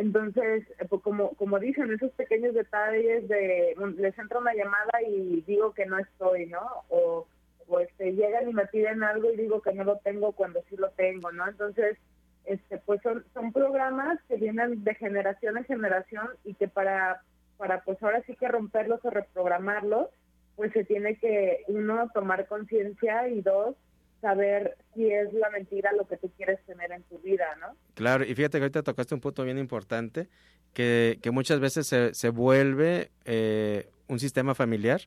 [0.00, 5.42] Entonces, eh, pues como, como dicen, esos pequeños detalles de, les entra una llamada y
[5.46, 6.62] digo que no estoy, ¿no?
[6.88, 7.26] O,
[7.68, 10.76] o este, llegan y me piden algo y digo que no lo tengo cuando sí
[10.78, 11.46] lo tengo, ¿no?
[11.46, 11.98] Entonces,
[12.46, 17.20] este, pues son, son programas que vienen de generación en generación y que para,
[17.58, 20.08] para pues ahora sí que romperlos o reprogramarlos,
[20.56, 23.76] pues se tiene que, uno, tomar conciencia y dos,
[24.20, 27.76] saber si es la mentira lo que tú quieres tener en tu vida, ¿no?
[27.94, 30.28] Claro, y fíjate que ahorita tocaste un punto bien importante,
[30.72, 35.02] que, que muchas veces se, se vuelve eh, un sistema familiar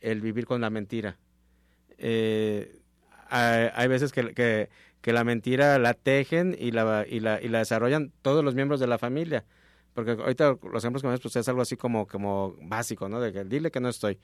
[0.00, 1.16] el vivir con la mentira.
[1.98, 2.80] Eh,
[3.28, 4.68] hay, hay, veces que, que,
[5.00, 8.80] que, la mentira la tejen y la, y, la, y la desarrollan todos los miembros
[8.80, 9.44] de la familia
[9.96, 13.18] porque ahorita los ejemplos que me pues es algo así como, como básico, ¿no?
[13.18, 14.18] De que dile que no estoy.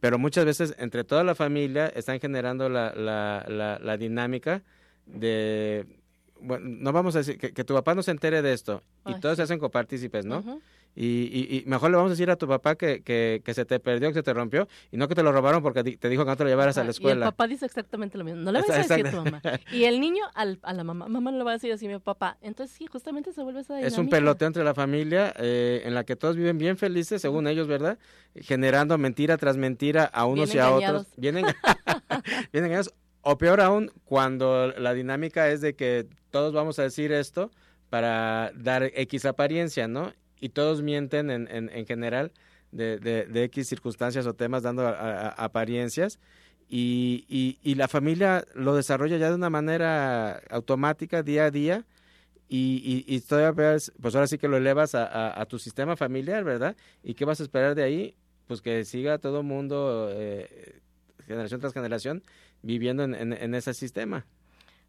[0.00, 4.62] Pero muchas veces entre toda la familia están generando la, la, la, dinámica
[5.04, 5.84] de,
[6.40, 9.34] bueno, no vamos a decir que, tu papá no se entere de esto y todos
[9.34, 10.60] se hacen copartícipes, ¿no?
[10.98, 13.78] Y, y, mejor le vamos a decir a tu papá que, que, que, se te
[13.78, 16.30] perdió, que se te rompió, y no que te lo robaron porque te dijo que
[16.30, 17.26] no te lo llevaras a la escuela.
[17.26, 18.40] Y el papá dice exactamente lo mismo.
[18.40, 19.42] No le vas a decir a tu mamá.
[19.72, 21.98] Y el niño al, a la mamá, mamá no le va a decir así mi
[21.98, 22.38] papá.
[22.40, 23.94] Entonces sí, justamente se vuelve esa dinámica.
[23.94, 27.46] Es un peloteo entre la familia eh, en la que todos viven bien felices, según
[27.46, 27.98] ellos, ¿verdad?
[28.34, 31.08] Generando mentira tras mentira a unos y a otros.
[31.18, 31.44] Vienen,
[32.52, 32.94] vienen engañados.
[33.20, 37.50] O peor aún, cuando la dinámica es de que todos vamos a decir esto
[37.90, 40.12] para dar X apariencia, ¿no?
[40.46, 42.30] Y todos mienten en, en, general
[42.70, 46.20] de, de, X circunstancias o temas dando apariencias
[46.68, 51.84] y, y, y, la familia lo desarrolla ya de una manera automática día a día
[52.48, 56.76] y, y, todavía pues ahora sí que lo elevas a, a, tu sistema familiar, ¿verdad?
[57.02, 58.14] ¿Y qué vas a esperar de ahí?
[58.46, 60.80] Pues que siga todo mundo, eh,
[61.26, 62.22] generación tras generación,
[62.62, 64.26] viviendo en, en, en, ese sistema.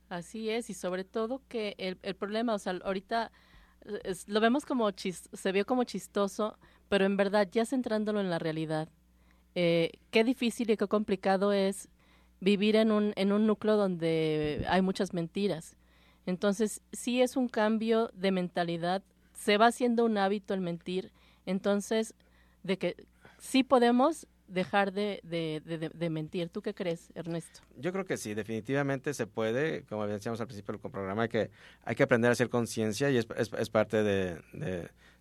[0.08, 3.32] Así es, y sobre todo que el, el problema, o sea, ahorita
[4.28, 6.58] lo vemos como se vio como chistoso,
[6.90, 8.90] pero en verdad ya centrándolo en la realidad,
[9.56, 11.90] eh, qué difícil y qué complicado es
[12.40, 15.76] vivir en un, en un núcleo donde hay muchas mentiras.
[16.26, 21.12] Entonces, sí es un cambio de mentalidad, se va haciendo un hábito el mentir,
[21.46, 22.14] entonces,
[22.64, 23.08] de que
[23.40, 26.50] sí podemos dejar de, de, de, mentir.
[26.50, 27.62] ¿Tú qué crees, Ernesto?
[27.78, 31.52] Yo creo que sí, definitivamente se puede, como decíamos al principio del programa, hay que,
[31.84, 34.40] hay que aprender a hacer conciencia y es, es, parte de,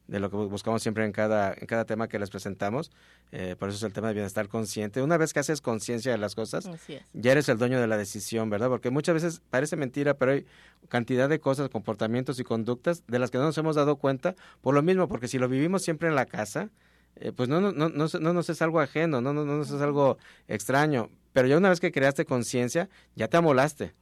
[0.07, 2.93] lo que buscamos siempre en cada, en cada tema que les presentamos.
[3.33, 5.03] Eh, por eso es el tema de bienestar consciente.
[5.03, 6.71] Una vez que haces conciencia de las cosas,
[7.13, 8.69] ya eres el dueño de la decisión, ¿verdad?
[8.69, 10.47] Porque muchas veces parece mentira, pero hay
[10.89, 14.75] cantidad de cosas, comportamientos y conductas de las que no nos hemos dado cuenta por
[14.75, 16.71] lo mismo, porque si lo vivimos siempre en la casa,
[17.17, 19.71] eh, pues no, no, no, no, no nos es algo ajeno, no, no, no nos
[19.71, 21.11] es algo extraño.
[21.33, 23.95] Pero ya una vez que creaste conciencia, ya te amolaste,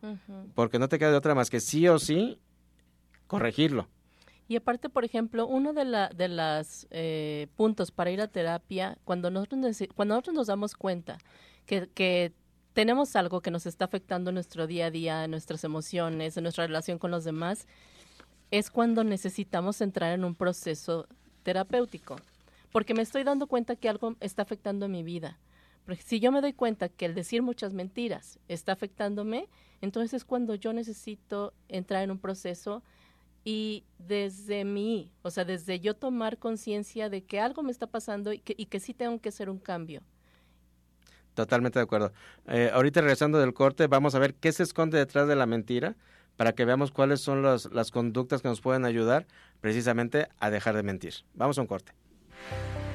[0.55, 2.38] porque no te queda de otra más que sí o sí
[3.27, 3.88] corregirlo.
[4.46, 8.98] Y aparte, por ejemplo, uno de, la, de los eh, puntos para ir a terapia,
[9.05, 11.18] cuando nosotros, cuando nosotros nos damos cuenta
[11.66, 12.33] que, que
[12.72, 16.43] tenemos algo que nos está afectando en nuestro día a día, en nuestras emociones, en
[16.43, 17.66] nuestra relación con los demás,
[18.51, 21.09] es cuando necesitamos entrar en un proceso
[21.43, 22.16] terapéutico
[22.75, 25.39] porque me estoy dando cuenta que algo está afectando mi vida.
[25.87, 29.49] Porque si yo me doy cuenta que el decir muchas mentiras está afectándome,
[29.81, 32.83] entonces es cuando yo necesito entrar en un proceso
[33.45, 38.33] y desde mí, o sea, desde yo tomar conciencia de que algo me está pasando
[38.33, 40.03] y que, sí tengo que hacer un cambio.
[41.35, 42.12] Totalmente de acuerdo.
[42.49, 45.95] Eh, ahorita regresando del corte, vamos a ver qué se esconde detrás de la mentira
[46.37, 49.29] para que veamos cuáles son las conductas que nos pueden ayudar
[49.61, 51.14] precisamente a dejar de mentir.
[51.35, 51.93] Vamos a un corte.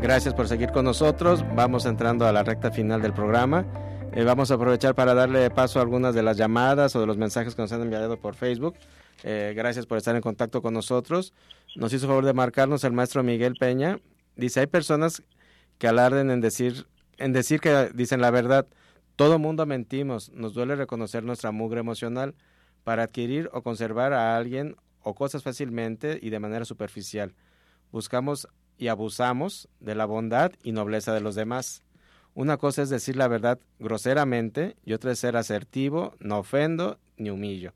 [0.00, 1.44] Gracias por seguir con nosotros.
[1.56, 3.66] Vamos entrando a la recta final del programa.
[4.12, 7.18] Eh, vamos a aprovechar para darle paso a algunas de las llamadas o de los
[7.18, 8.76] mensajes que nos han enviado por Facebook.
[9.24, 11.34] Eh, gracias por estar en contacto con nosotros.
[11.74, 13.98] Nos hizo favor de marcarnos el maestro Miguel Peña.
[14.36, 15.24] Dice, hay personas
[15.78, 16.86] que alarden en decir,
[17.16, 18.68] en decir que dicen la verdad.
[19.16, 20.30] Todo mundo mentimos.
[20.30, 22.36] Nos duele reconocer nuestra mugre emocional
[22.84, 27.34] para adquirir o conservar a alguien o cosas fácilmente y de manera superficial.
[27.90, 28.46] Buscamos
[28.78, 31.82] y abusamos de la bondad y nobleza de los demás.
[32.34, 37.30] Una cosa es decir la verdad groseramente y otra es ser asertivo, no ofendo ni
[37.30, 37.72] humillo.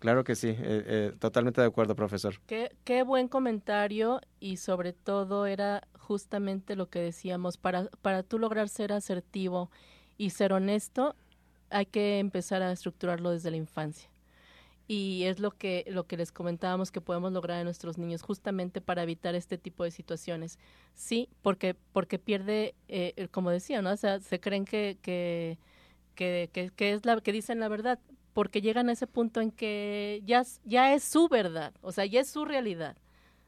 [0.00, 2.34] Claro que sí, eh, eh, totalmente de acuerdo, profesor.
[2.46, 8.38] Qué, qué, buen comentario y sobre todo era justamente lo que decíamos, para, para tú
[8.38, 9.70] lograr ser asertivo
[10.18, 11.14] y ser honesto,
[11.70, 14.10] hay que empezar a estructurarlo desde la infancia
[14.88, 18.80] y es lo que lo que les comentábamos que podemos lograr en nuestros niños justamente
[18.80, 20.58] para evitar este tipo de situaciones.
[20.94, 25.58] Sí porque porque pierde eh, como decía no o sea se creen que que,
[26.14, 27.98] que que, es la que dicen la verdad
[28.32, 32.20] porque llegan a ese punto en que ya ya es su verdad o sea ya
[32.20, 32.96] es su realidad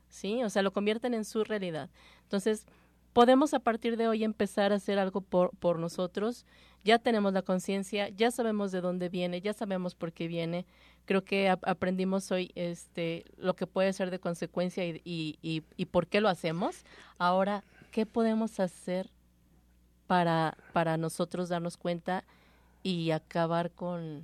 [0.09, 1.89] sí o sea lo convierten en su realidad.
[2.25, 2.67] Entonces
[3.13, 6.45] podemos a partir de hoy empezar a hacer algo por por nosotros.
[6.85, 10.67] Ya tenemos la conciencia ya sabemos de dónde viene ya sabemos por qué viene
[11.09, 16.07] creo que aprendimos hoy este lo que puede ser de consecuencia y, y, y, por
[16.07, 16.85] qué lo hacemos.
[17.17, 19.09] Ahora, ¿qué podemos hacer
[20.07, 22.25] para, para nosotros darnos cuenta
[22.83, 24.23] y acabar con,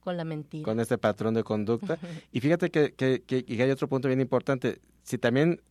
[0.00, 0.64] con la mentira?
[0.64, 1.96] Con este patrón de conducta.
[2.32, 4.80] y fíjate que, que, que, hay otro punto bien importante.
[5.04, 5.62] Si también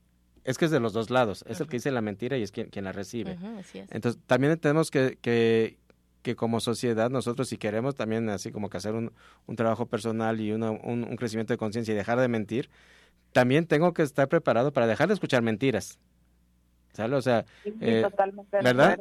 [0.46, 2.54] es que es de los dos lados, es el que dice la mentira y es
[2.54, 3.38] quien, quien la recibe.
[3.90, 5.78] Entonces, también tenemos que, que,
[6.26, 9.14] que como sociedad nosotros si queremos también así como que hacer un,
[9.46, 12.72] un trabajo personal y un, un, crecimiento de conciencia y dejar de mentir,
[13.32, 16.00] también tengo que estar preparado para dejar de escuchar mentiras.
[16.96, 17.16] ¿Sale?
[17.18, 17.46] O sea,
[17.82, 18.08] eh,
[18.64, 18.98] ¿verdad?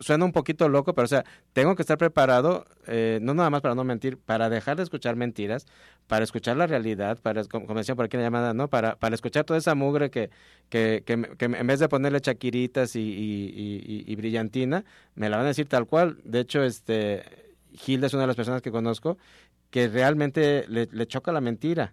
[0.00, 3.60] suena un poquito loco, pero o sea, tengo que estar preparado, eh, no nada más
[3.60, 5.66] para no mentir, para dejar de escuchar mentiras,
[6.06, 8.68] para escuchar la realidad, para, como, decía por aquí en la llamada, ¿no?
[8.68, 10.30] Para, para escuchar toda esa mugre que,
[10.70, 11.12] que, que,
[11.44, 14.84] en vez de ponerle chaquiritas y, y, y, brillantina,
[15.14, 16.18] me la van a decir tal cual.
[16.24, 17.22] De hecho, este,
[17.74, 19.18] Gilda es una de las personas que conozco
[19.68, 21.92] que realmente le, le choca la mentira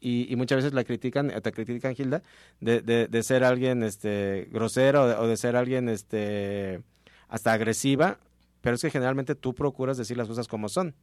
[0.00, 2.22] y, muchas veces la critican, te critican, Gilda,
[2.60, 6.82] de, de, ser alguien este, grosero o de, ser alguien este,
[7.28, 8.18] hasta agresiva,
[8.60, 10.94] pero es que generalmente tú procuras decir las cosas como son.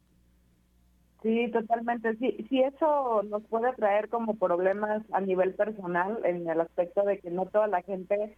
[1.22, 2.16] Sí, totalmente.
[2.16, 7.18] Sí, sí, eso nos puede traer como problemas a nivel personal en el aspecto de
[7.18, 8.36] que no toda la gente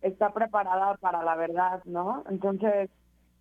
[0.00, 2.24] está preparada para la verdad, ¿no?
[2.30, 2.90] Entonces,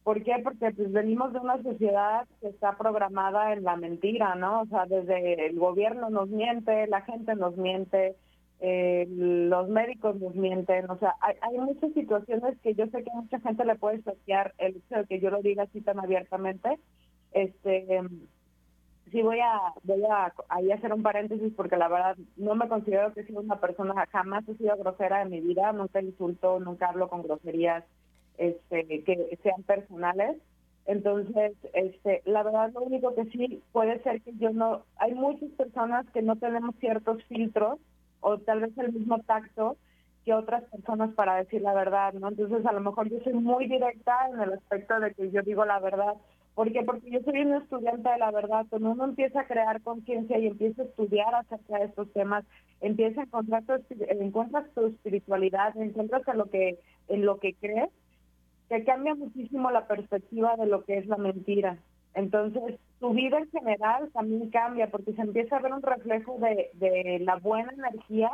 [0.03, 0.33] ¿Por qué?
[0.43, 4.61] Porque pues venimos de una sociedad que está programada en la mentira, ¿no?
[4.61, 8.15] O sea, desde el gobierno nos miente, la gente nos miente,
[8.61, 13.15] eh, los médicos nos mienten, o sea, hay, muchas situaciones que yo sé que a
[13.15, 16.79] mucha gente le puede saquear el hecho de que yo lo diga así tan abiertamente.
[17.31, 18.01] Este,
[19.11, 23.13] sí voy a voy a ahí hacer un paréntesis porque la verdad no me considero
[23.13, 27.07] que sea una persona jamás he sido grosera en mi vida, nunca insulto, nunca hablo
[27.07, 27.83] con groserías
[28.41, 30.37] este, que sean personales.
[30.87, 35.51] Entonces, este, la verdad lo único que sí puede ser que yo no, hay muchas
[35.51, 37.79] personas que no tenemos ciertos filtros
[38.19, 39.77] o tal vez el mismo tacto
[40.25, 42.29] que otras personas para decir la verdad, ¿no?
[42.29, 45.65] Entonces, a lo mejor yo soy muy directa en el aspecto de que yo digo
[45.65, 46.13] la verdad.
[46.53, 46.83] ¿Por qué?
[46.83, 48.65] Porque yo soy un estudiante de la verdad.
[48.69, 52.43] Cuando uno empieza a crear conciencia y empieza a estudiar acerca de estos temas,
[52.81, 56.77] empieza a encontrar tu, encuentras tu espiritualidad, encuentras en lo que,
[57.07, 57.89] en lo que crees,
[58.71, 61.77] que cambia muchísimo la perspectiva de lo que es la mentira.
[62.13, 66.69] Entonces, tu vida en general también cambia porque se empieza a ver un reflejo de,
[66.75, 68.31] de la buena energía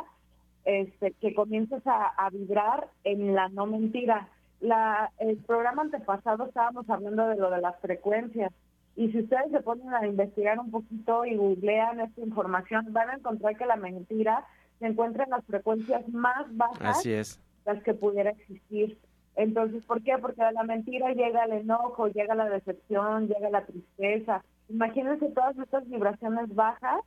[0.63, 4.29] este, que comienzas a, vibrar en la no mentira.
[4.59, 8.53] La, el programa antepasado estábamos hablando de lo de las frecuencias
[8.95, 13.15] y si ustedes se ponen a investigar un poquito y googlean esta información, van a
[13.15, 14.45] encontrar que la mentira
[14.77, 17.39] se encuentra en las frecuencias más bajas Así es.
[17.65, 18.99] las que pudiera existir.
[19.37, 20.17] Entonces, ¿por qué?
[20.19, 24.43] Porque a la mentira llega el enojo, llega la decepción, llega la tristeza.
[24.67, 27.01] Imagínense todas estas vibraciones bajas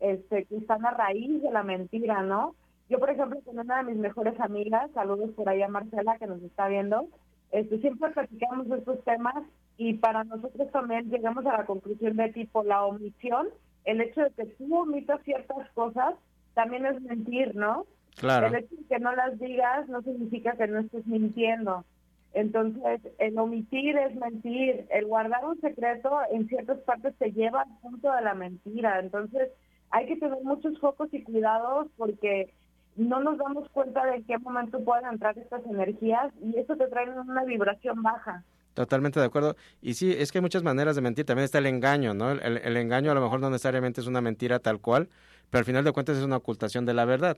[0.00, 2.56] este, que están a raíz de la mentira, ¿no?
[2.88, 6.26] Yo, por ejemplo, con una de mis mejores amigas, saludos por ahí a Marcela que
[6.26, 7.06] nos está viendo,
[7.52, 9.36] este, siempre platicamos estos temas
[9.76, 13.48] y para nosotros también llegamos a la conclusión de tipo la omisión,
[13.84, 16.14] el hecho de que tú omitas ciertas cosas
[16.54, 17.86] también es mentir, ¿no?
[18.18, 18.48] Claro.
[18.48, 21.84] El hecho de que no las digas no significa que no estés mintiendo.
[22.34, 27.78] Entonces, el omitir es mentir, el guardar un secreto en ciertas partes te lleva al
[27.80, 29.00] punto de la mentira.
[29.00, 29.48] Entonces,
[29.90, 32.52] hay que tener muchos focos y cuidados porque
[32.96, 36.88] no nos damos cuenta de en qué momento pueden entrar estas energías y eso te
[36.88, 38.44] trae una vibración baja.
[38.74, 39.56] Totalmente de acuerdo.
[39.82, 41.24] Y sí, es que hay muchas maneras de mentir.
[41.24, 42.30] También está el engaño, ¿no?
[42.30, 45.08] El, el, engaño a lo mejor no necesariamente es una mentira tal cual,
[45.50, 47.36] pero al final de cuentas es una ocultación de la verdad.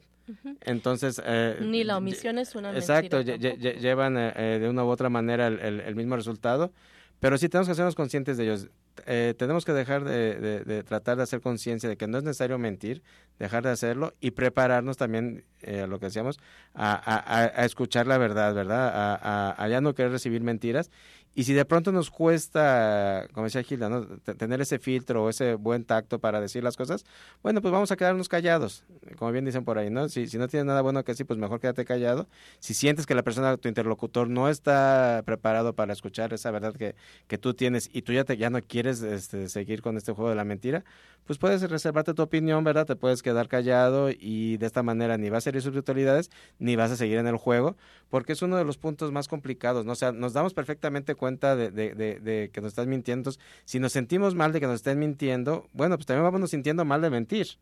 [0.63, 1.21] Entonces...
[1.25, 3.51] Eh, Ni la omisión es una exacto, mentira.
[3.51, 6.73] Exacto, llevan eh, eh, de una u otra manera el, mismo resultado,
[7.21, 8.69] pero sí tenemos que hacernos conscientes de ellos.
[9.07, 13.03] Eh, tenemos que dejar de, tratar de hacer conciencia de que no es necesario mentir,
[13.39, 16.39] dejar de hacerlo y prepararnos también, eh, lo que decíamos,
[16.75, 18.91] a, a, escuchar la verdad, ¿verdad?
[18.93, 20.91] A, a, ya no querer recibir mentiras
[21.33, 24.05] y si de pronto nos cuesta, como decía Gilda, ¿no?
[24.37, 27.05] tener ese filtro o ese buen tacto para decir las cosas,
[27.43, 28.85] bueno, pues vamos a quedarnos callados,
[29.17, 30.09] como bien dicen por ahí, ¿no?
[30.09, 32.29] Si, no tienes nada bueno que decir, pues mejor quédate callado.
[32.59, 36.97] Si sientes que la persona, tu interlocutor, no está preparado para escuchar esa verdad que,
[37.29, 40.31] que tú tienes y tú ya, te, ya no quieres este, seguir con este juego
[40.31, 40.85] de la mentira,
[41.27, 42.87] pues puedes reservarte tu opinión, ¿verdad?
[42.87, 46.29] Te puedes quedar callado y de esta manera ni vas a herir sus autoridades
[46.59, 47.77] ni vas a seguir en el juego,
[48.09, 49.93] porque es uno de los puntos más complicados, ¿no?
[49.93, 53.31] O sea, nos damos perfectamente cuenta de, que nos estás mintiendo.
[53.65, 57.01] Si nos sentimos mal de que nos estén mintiendo, bueno, pues también vamos sintiendo mal
[57.01, 57.59] de mentir,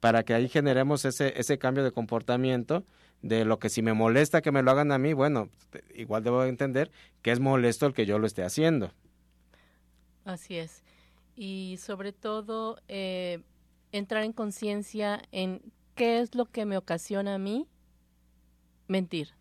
[0.00, 2.84] para que ahí generemos ese, ese cambio de comportamiento
[3.22, 5.48] de lo que si me molesta que me lo hagan a mí, bueno,
[5.94, 6.90] igual debo entender
[7.22, 8.90] que es molesto el que yo lo esté haciendo.
[10.24, 10.82] Así es
[11.36, 13.42] y sobre todo eh,
[13.92, 15.60] entrar en conciencia en
[15.94, 17.68] qué es lo que me ocasiona a mí
[18.88, 19.34] mentir.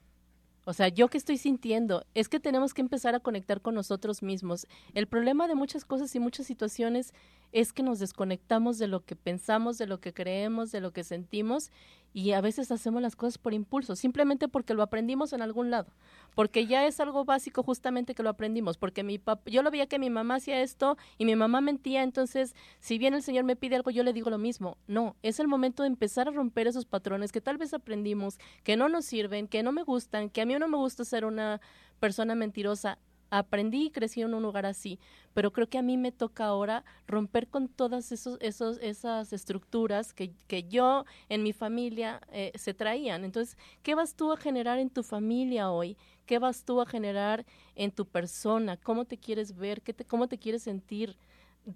[0.65, 4.23] O sea, yo que estoy sintiendo, es que tenemos que empezar a conectar con nosotros
[4.23, 4.67] mismos.
[4.93, 7.13] El problema de muchas cosas y muchas situaciones
[7.55, 11.05] es que nos desconectamos de lo que pensamos, de lo que creemos, de lo que
[11.05, 11.71] sentimos
[12.11, 15.93] y a veces hacemos las cosas por impulso, simplemente porque lo aprendimos en algún lado,
[16.35, 19.87] porque ya es algo básico justamente que lo aprendimos, porque mi papá, yo lo veía
[19.87, 23.55] que mi mamá hacía esto y mi mamá mentía, entonces si bien el Señor me
[23.55, 24.77] pide algo, yo le digo lo mismo.
[24.87, 28.75] No, es el momento de empezar a romper esos patrones que tal vez aprendimos, que
[28.75, 31.61] no nos sirven, que no me gustan, que a mí no me gusta ser una
[32.01, 32.99] persona mentirosa
[33.37, 34.99] aprendí y crecí en un lugar así,
[35.33, 40.13] pero creo que a mí me toca ahora romper con todas esos, esos, esas estructuras
[40.13, 43.23] que, que yo en mi familia eh, se traían.
[43.25, 45.97] Entonces, ¿qué vas tú a generar en tu familia hoy?
[46.25, 48.77] ¿Qué vas tú a generar en tu persona?
[48.77, 49.81] ¿Cómo te quieres ver?
[49.81, 51.17] ¿Qué te, ¿Cómo te quieres sentir?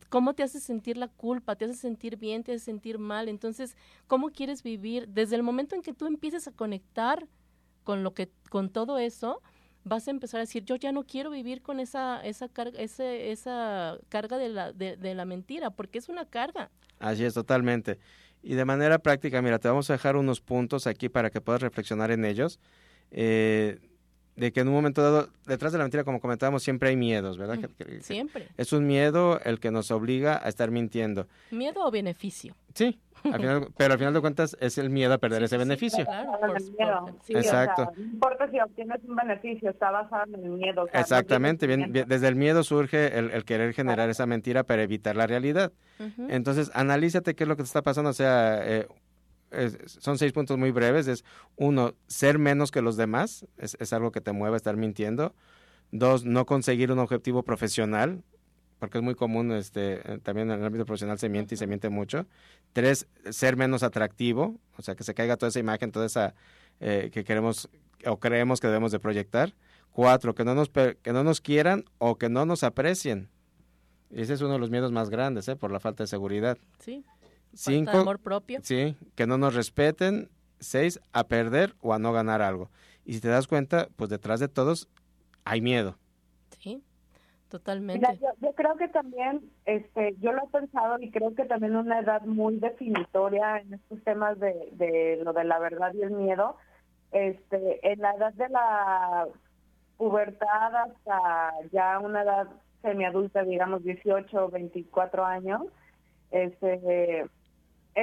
[0.09, 1.55] ¿Cómo te hace sentir la culpa?
[1.55, 2.43] ¿Te hace sentir bien?
[2.43, 3.27] ¿Te hace sentir mal?
[3.27, 3.75] Entonces,
[4.07, 5.07] ¿cómo quieres vivir?
[5.07, 7.27] Desde el momento en que tú empieces a conectar
[7.83, 9.41] con lo que, con todo eso,
[9.83, 13.31] vas a empezar a decir, yo ya no quiero vivir con esa, esa, carga, ese,
[13.31, 16.69] esa carga de la, de, la mentira, porque es una carga.
[16.99, 17.99] Así es, totalmente.
[18.41, 21.61] Y de manera práctica, mira, te vamos a dejar unos puntos aquí para que puedas
[21.61, 22.59] reflexionar en ellos.
[23.11, 23.79] Eh,
[24.39, 27.37] de que en un momento dado, detrás de la mentira, como comentábamos, siempre hay miedos,
[27.37, 27.59] ¿verdad?
[28.01, 28.47] siempre.
[28.57, 31.27] Es un miedo el que nos obliga a estar mintiendo.
[31.51, 32.55] ¿Miedo o beneficio?
[32.73, 32.97] Sí,
[33.77, 36.05] pero al final de cuentas es el miedo a perder ese beneficio.
[37.27, 37.91] Exacto.
[37.97, 40.87] no importa si obtienes un beneficio, está basado en el miedo.
[40.93, 45.73] Exactamente, bien, desde el miedo surge el, querer generar esa mentira para evitar la realidad.
[46.29, 48.61] Entonces, analízate qué es lo que te está pasando, o sea...
[48.63, 48.87] Eh,
[49.85, 51.07] son seis puntos muy breves.
[51.07, 51.23] Es
[51.55, 55.33] uno, ser menos que los demás, es, es algo que te mueve a estar mintiendo.
[55.91, 58.23] Dos, no conseguir un objetivo profesional,
[58.79, 61.67] porque es muy común, este, eh, también en el ámbito profesional se miente y se
[61.67, 62.25] miente mucho.
[62.73, 66.33] Tres, ser menos atractivo, o sea, que se caiga toda esa imagen, toda esa
[66.79, 67.69] eh, que queremos
[68.05, 69.53] o creemos que debemos de proyectar.
[69.91, 73.29] Cuatro, que no nos, que no nos quieran o que no nos aprecien.
[74.11, 75.55] Ese es uno de los miedos más grandes, ¿eh?
[75.55, 76.57] por la falta de seguridad.
[76.79, 77.03] Sí.
[77.53, 78.59] Cinco, amor propio.
[78.63, 80.29] Sí, que no nos respeten.
[80.59, 82.69] Seis, a perder o a no ganar algo.
[83.05, 84.89] Y si te das cuenta, pues detrás de todos
[85.45, 85.97] hay miedo.
[86.59, 86.83] Sí.
[87.49, 88.05] Totalmente.
[88.41, 92.21] yo, creo que también, este, yo lo he pensado y creo que también una edad
[92.21, 96.57] muy definitoria en estos temas de, de lo de la verdad y el miedo,
[97.11, 99.27] este, en la edad de la
[99.97, 102.47] pubertad hasta ya una edad
[102.83, 105.63] semiadulta, digamos 18 o 24 años,
[106.29, 107.25] este,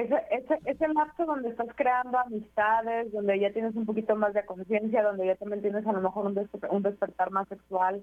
[0.00, 4.44] ese, ese, ese lapso donde estás creando amistades, donde ya tienes un poquito más de
[4.44, 8.02] conciencia, donde ya también tienes a lo mejor un, un despertar más sexual,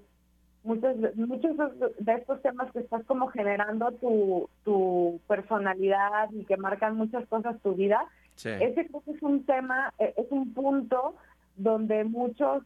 [0.64, 1.56] muchos, muchos
[1.98, 7.60] de estos temas que estás como generando tu, tu personalidad y que marcan muchas cosas
[7.62, 8.04] tu vida,
[8.36, 11.14] ese creo que es un tema, eh, es un punto
[11.56, 12.64] donde muchos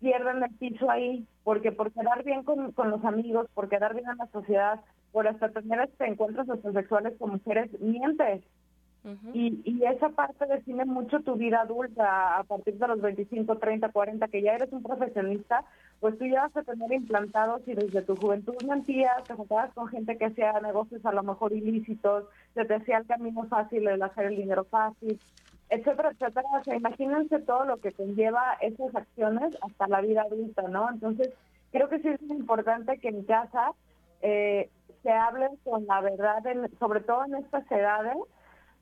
[0.00, 4.08] pierden el piso ahí, porque por quedar bien con, con los amigos, por quedar bien
[4.08, 4.80] en la sociedad,
[5.12, 8.42] por hasta tener este encuentros sexuales con mujeres, mientes
[9.34, 13.88] y, y esa parte define mucho tu vida adulta a partir de los 25, 30,
[13.88, 15.64] 40, que ya eres un profesionista,
[15.98, 19.88] pues tú ya vas a tener implantados y desde tu juventud mentías, te juntabas con
[19.88, 24.02] gente que hacía negocios a lo mejor ilícitos, se te hacía el camino fácil, el
[24.02, 25.18] hacer el dinero fácil,
[25.68, 26.46] etcétera, etcétera.
[26.60, 30.88] O sea, imagínense todo lo que conlleva esas acciones hasta la vida adulta, ¿no?
[30.88, 31.30] Entonces,
[31.72, 33.72] creo que sí es importante que en casa
[34.20, 34.70] eh,
[35.02, 36.42] se hable con la verdad,
[36.78, 38.16] sobre todo en estas edades,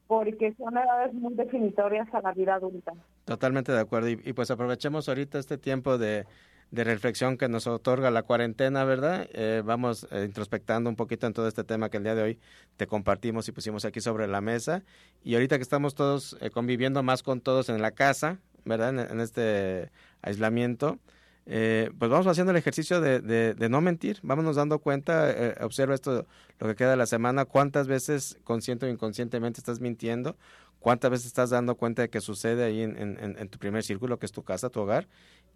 [0.07, 2.93] porque son edades muy definitorias a la vida adulta.
[3.25, 4.09] Totalmente de acuerdo.
[4.09, 6.27] Y, pues aprovechemos ahorita este tiempo de,
[6.73, 9.29] reflexión que nos otorga la cuarentena, ¿verdad?
[9.33, 12.39] Eh, vamos eh, introspectando un poquito en todo este tema que el día de hoy
[12.77, 14.83] te compartimos y pusimos aquí sobre la mesa.
[15.23, 19.11] Y ahorita que estamos todos eh, conviviendo más con todos en la casa, ¿verdad?
[19.11, 19.91] en este
[20.23, 20.99] aislamiento,
[21.47, 26.27] eh, pues vamos haciendo el ejercicio de, no mentir, vámonos dando cuenta, eh, observa esto,
[26.59, 30.37] lo que queda de la semana, cuántas veces consciente o inconscientemente estás mintiendo,
[30.79, 34.33] cuántas veces estás dando cuenta de que sucede ahí en, tu primer círculo, que es
[34.33, 35.09] tu casa, tu hogar,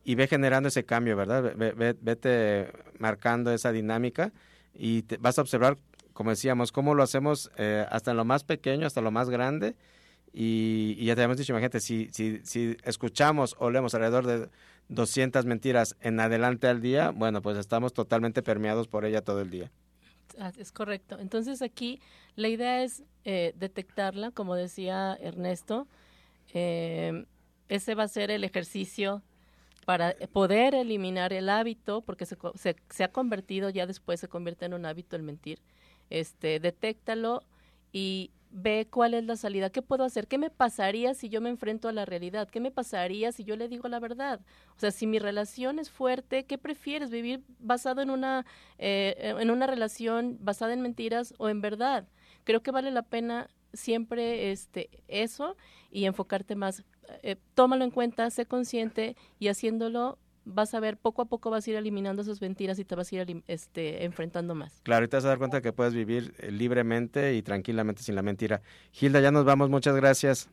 [0.04, 1.54] y ve generando ese cambio, ¿verdad?
[1.56, 4.32] Ve, vete marcando esa dinámica
[4.74, 5.78] y te, vas a observar,
[6.12, 9.76] como decíamos, cómo lo hacemos eh, hasta en lo más pequeño, hasta lo más grande,
[10.32, 14.48] y, y ya te habíamos dicho, imagínate, si, si, si escuchamos o leemos alrededor de
[14.88, 19.50] 200 mentiras en adelante al día, bueno, pues estamos totalmente permeados por ella todo el
[19.50, 19.70] día.
[20.38, 21.18] Ah, es correcto.
[21.18, 22.00] Entonces aquí
[22.36, 25.86] la idea es eh, detectarla, como decía Ernesto.
[26.52, 27.24] Eh,
[27.68, 29.22] ese va a ser el ejercicio
[29.84, 34.86] para poder eliminar el hábito, porque se, ha convertido, ya después se convierte en un
[34.86, 35.60] hábito el mentir.
[36.10, 37.42] Este, detéctalo
[37.92, 41.50] y ve cuál es la salida, qué puedo hacer, qué me pasaría si yo me
[41.50, 44.40] enfrento a la realidad, qué me pasaría si yo le digo la verdad.
[44.76, 47.10] O sea, si mi relación es fuerte, ¿qué prefieres?
[47.10, 48.46] ¿Vivir basado en una,
[48.78, 52.06] eh, en una relación basada en mentiras o en verdad?
[52.44, 55.56] Creo que vale la pena siempre este, eso
[55.90, 56.84] y enfocarte más.
[57.22, 61.66] Eh, tómalo en cuenta, sé consciente y haciéndolo vas a ver, poco a poco vas
[61.66, 64.80] a ir eliminando esas mentiras y te vas a ir este, enfrentando más.
[64.82, 68.14] Claro, y te vas a dar cuenta que puedes vivir eh, libremente y tranquilamente sin
[68.14, 68.60] la mentira.
[68.92, 70.50] Gilda, ya nos vamos, muchas gracias.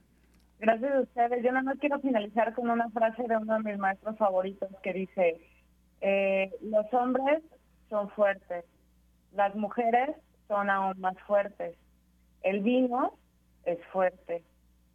[0.59, 1.43] Gracias a ustedes.
[1.43, 4.93] Yo nada más quiero finalizar con una frase de uno de mis maestros favoritos que
[4.93, 5.41] dice,
[6.01, 7.43] eh, los hombres
[7.89, 8.65] son fuertes,
[9.33, 10.09] las mujeres
[10.47, 11.75] son aún más fuertes,
[12.43, 13.13] el vino
[13.65, 14.43] es fuerte,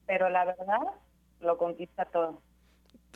[0.06, 0.80] pero la verdad
[1.40, 2.42] lo conquista todo.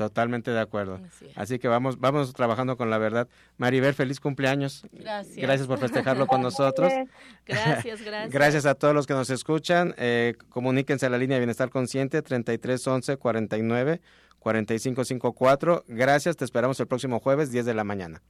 [0.01, 0.99] Totalmente de acuerdo.
[1.35, 3.29] Así, que vamos, vamos trabajando con la verdad.
[3.59, 4.83] Maribel, feliz cumpleaños.
[4.93, 5.37] Gracias.
[5.37, 6.91] Gracias por festejarlo con nosotros.
[7.47, 8.31] Gracias, gracias.
[8.31, 9.95] Gracias a todos los que nos escuchan.
[9.99, 14.01] Eh, comuníquense a la línea de Bienestar Consciente 3311 49
[14.39, 15.85] 4554.
[15.87, 18.23] Gracias, te esperamos el próximo jueves 10 de la mañana.